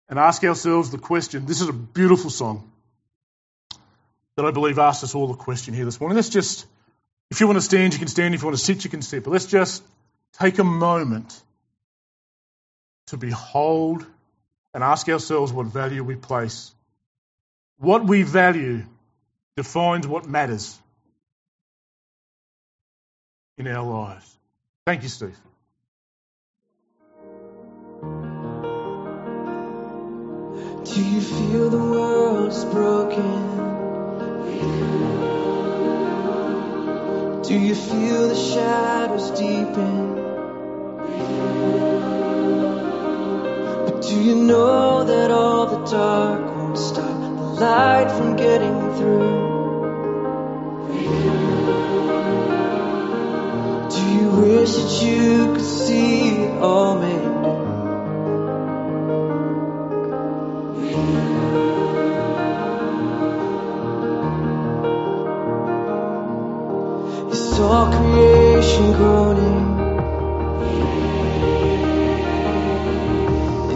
and 0.09 0.17
ask 0.17 0.43
ourselves 0.43 0.89
the 0.91 0.97
question. 0.97 1.45
This 1.45 1.61
is 1.61 1.69
a 1.69 1.73
beautiful 1.73 2.29
song 2.29 2.71
that 4.35 4.45
I 4.45 4.51
believe 4.51 4.79
asks 4.79 5.03
us 5.03 5.15
all 5.15 5.27
the 5.27 5.35
question 5.35 5.73
here 5.73 5.85
this 5.85 5.99
morning. 5.99 6.15
Let's 6.15 6.29
just, 6.29 6.65
if 7.29 7.39
you 7.39 7.47
want 7.47 7.57
to 7.57 7.61
stand, 7.61 7.93
you 7.93 7.99
can 7.99 8.07
stand. 8.07 8.33
If 8.33 8.41
you 8.41 8.47
want 8.47 8.57
to 8.57 8.63
sit, 8.63 8.83
you 8.83 8.89
can 8.89 9.03
sit. 9.03 9.23
But 9.23 9.31
let's 9.31 9.45
just 9.45 9.83
take 10.39 10.57
a 10.57 10.63
moment 10.63 11.39
to 13.07 13.17
behold 13.17 14.05
and 14.73 14.83
ask 14.83 15.07
ourselves 15.07 15.53
what 15.53 15.67
value 15.67 16.03
we 16.03 16.15
place. 16.15 16.73
What 17.77 18.05
we 18.05 18.23
value 18.23 18.83
defines 19.55 20.07
what 20.07 20.25
matters 20.25 20.77
in 23.57 23.67
our 23.67 23.85
lives. 23.85 24.35
Thank 24.85 25.03
you, 25.03 25.09
Steve. 25.09 25.37
Do 30.85 31.03
you 31.03 31.19
feel 31.19 31.69
the 31.71 31.79
world's 31.79 32.63
broken? 32.65 33.33
Do 37.41 37.59
you 37.59 37.73
feel 37.73 38.27
the 38.29 38.35
shadows 38.35 39.31
deepen? 39.31 40.15
But 43.85 44.03
do 44.03 44.21
you 44.21 44.35
know 44.35 45.03
that 45.05 45.31
all 45.31 45.65
the 45.65 45.91
dark 45.91 46.55
won't 46.55 46.77
stop 46.77 47.19
the 47.19 47.41
light 47.65 48.11
from 48.15 48.35
getting 48.35 48.79
through? 48.95 49.33
Do 53.89 54.01
you 54.17 54.29
wish 54.39 54.75
that 54.75 55.03
you 55.03 55.53
could 55.55 55.65
see 55.65 56.29
it 56.43 56.61
all 56.61 56.99
made 56.99 57.34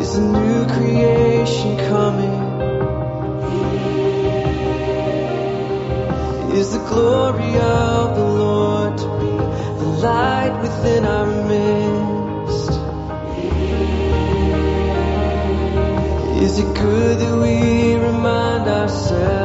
Is 0.01 0.15
a 0.15 0.21
new 0.21 0.65
creation 0.65 1.77
coming? 1.89 2.39
Is 6.57 6.71
the 6.71 6.79
glory 6.89 7.55
of 7.57 8.15
the 8.15 8.25
Lord 8.43 8.97
to 8.97 9.07
be 9.19 9.33
a 9.83 9.89
light 10.07 10.59
within 10.63 11.05
our 11.05 11.27
midst? 11.27 12.71
Is 16.43 16.57
it 16.57 16.73
good 16.75 17.19
that 17.19 17.35
we 17.37 17.93
remind 17.93 18.67
ourselves 18.67 19.38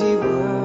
Is 0.00 0.06
he 0.08 0.59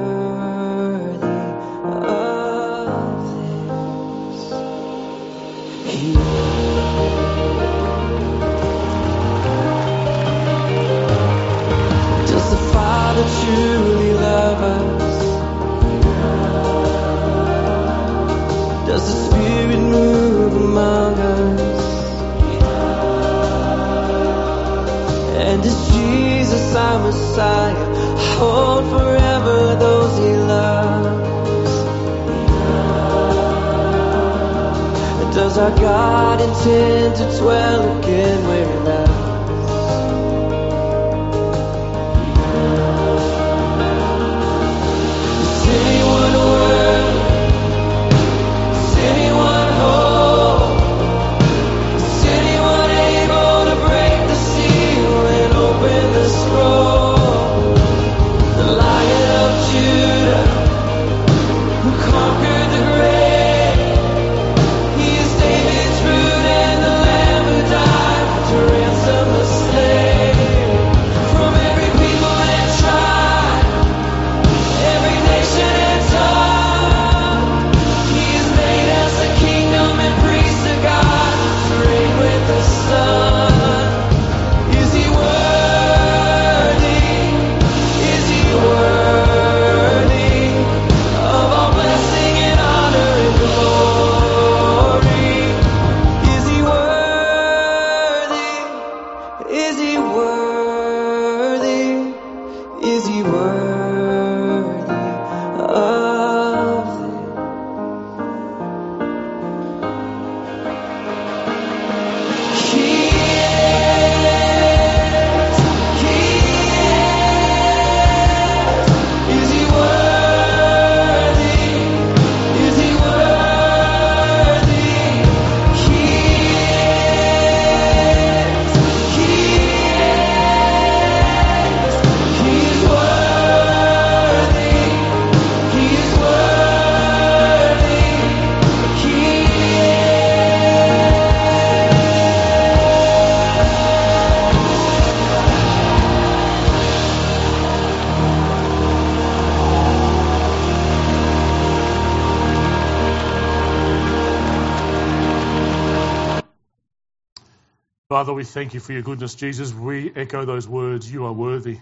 Father, 158.10 158.34
we 158.34 158.44
thank 158.44 158.74
you 158.76 158.80
for 158.80 158.94
your 158.94 159.02
goodness. 159.02 159.34
Jesus, 159.34 159.74
we 159.74 160.12
echo 160.16 160.46
those 160.46 160.68
words. 160.68 161.12
You 161.12 161.26
are 161.26 161.34
worthy. 161.34 161.80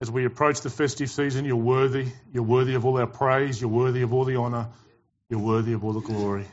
As 0.00 0.10
we 0.10 0.24
approach 0.24 0.62
the 0.62 0.70
festive 0.70 1.10
season, 1.10 1.44
you're 1.44 1.56
worthy. 1.56 2.06
You're 2.32 2.42
worthy 2.42 2.74
of 2.74 2.86
all 2.86 2.98
our 2.98 3.06
praise. 3.06 3.60
You're 3.60 3.68
worthy 3.70 4.00
of 4.02 4.14
all 4.14 4.24
the 4.24 4.36
honour. 4.36 4.68
You're 5.28 5.40
worthy 5.40 5.74
of 5.74 5.84
all 5.84 5.92
the 5.92 6.00
glory. 6.00 6.46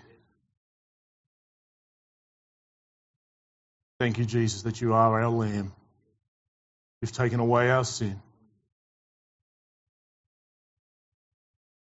Thank 3.99 4.17
you, 4.17 4.25
Jesus, 4.25 4.63
that 4.63 4.81
you 4.81 4.93
are 4.93 5.21
our 5.21 5.29
Lamb. 5.29 5.71
You've 7.01 7.13
taken 7.13 7.39
away 7.39 7.69
our 7.69 7.85
sin. 7.85 8.21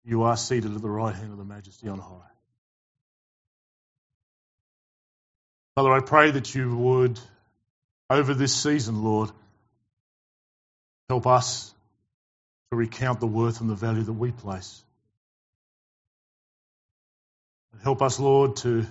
You 0.05 0.23
are 0.23 0.37
seated 0.37 0.75
at 0.75 0.81
the 0.81 0.89
right 0.89 1.15
hand 1.15 1.33
of 1.33 1.39
the 1.39 1.45
Majesty 1.45 1.89
on 1.89 1.99
high. 1.99 2.38
Father, 5.79 5.93
I 5.93 6.01
pray 6.01 6.33
that 6.33 6.57
you 6.57 6.77
would, 6.77 7.21
over 8.11 8.35
this 8.35 8.53
season, 8.53 9.05
Lord, 9.05 9.31
help 11.09 11.25
us 11.25 11.73
to 12.73 12.77
recount 12.77 13.21
the 13.21 13.29
worth 13.29 13.61
and 13.61 13.71
the 13.71 13.77
value 13.77 14.03
that 14.03 14.13
we 14.13 14.33
place. 14.33 14.83
Help 17.85 18.03
us, 18.03 18.19
Lord, 18.19 18.57
to 18.57 18.87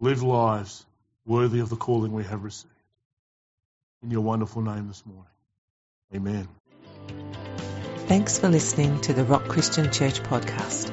live 0.00 0.22
lives 0.22 0.84
worthy 1.24 1.60
of 1.60 1.70
the 1.70 1.76
calling 1.76 2.12
we 2.12 2.24
have 2.24 2.44
received. 2.44 2.74
In 4.02 4.10
your 4.10 4.20
wonderful 4.20 4.60
name 4.60 4.88
this 4.88 5.02
morning. 5.06 5.24
Amen. 6.14 6.46
Thanks 8.06 8.38
for 8.38 8.50
listening 8.50 9.00
to 9.00 9.14
the 9.14 9.24
Rock 9.24 9.48
Christian 9.48 9.90
Church 9.90 10.22
podcast. 10.24 10.92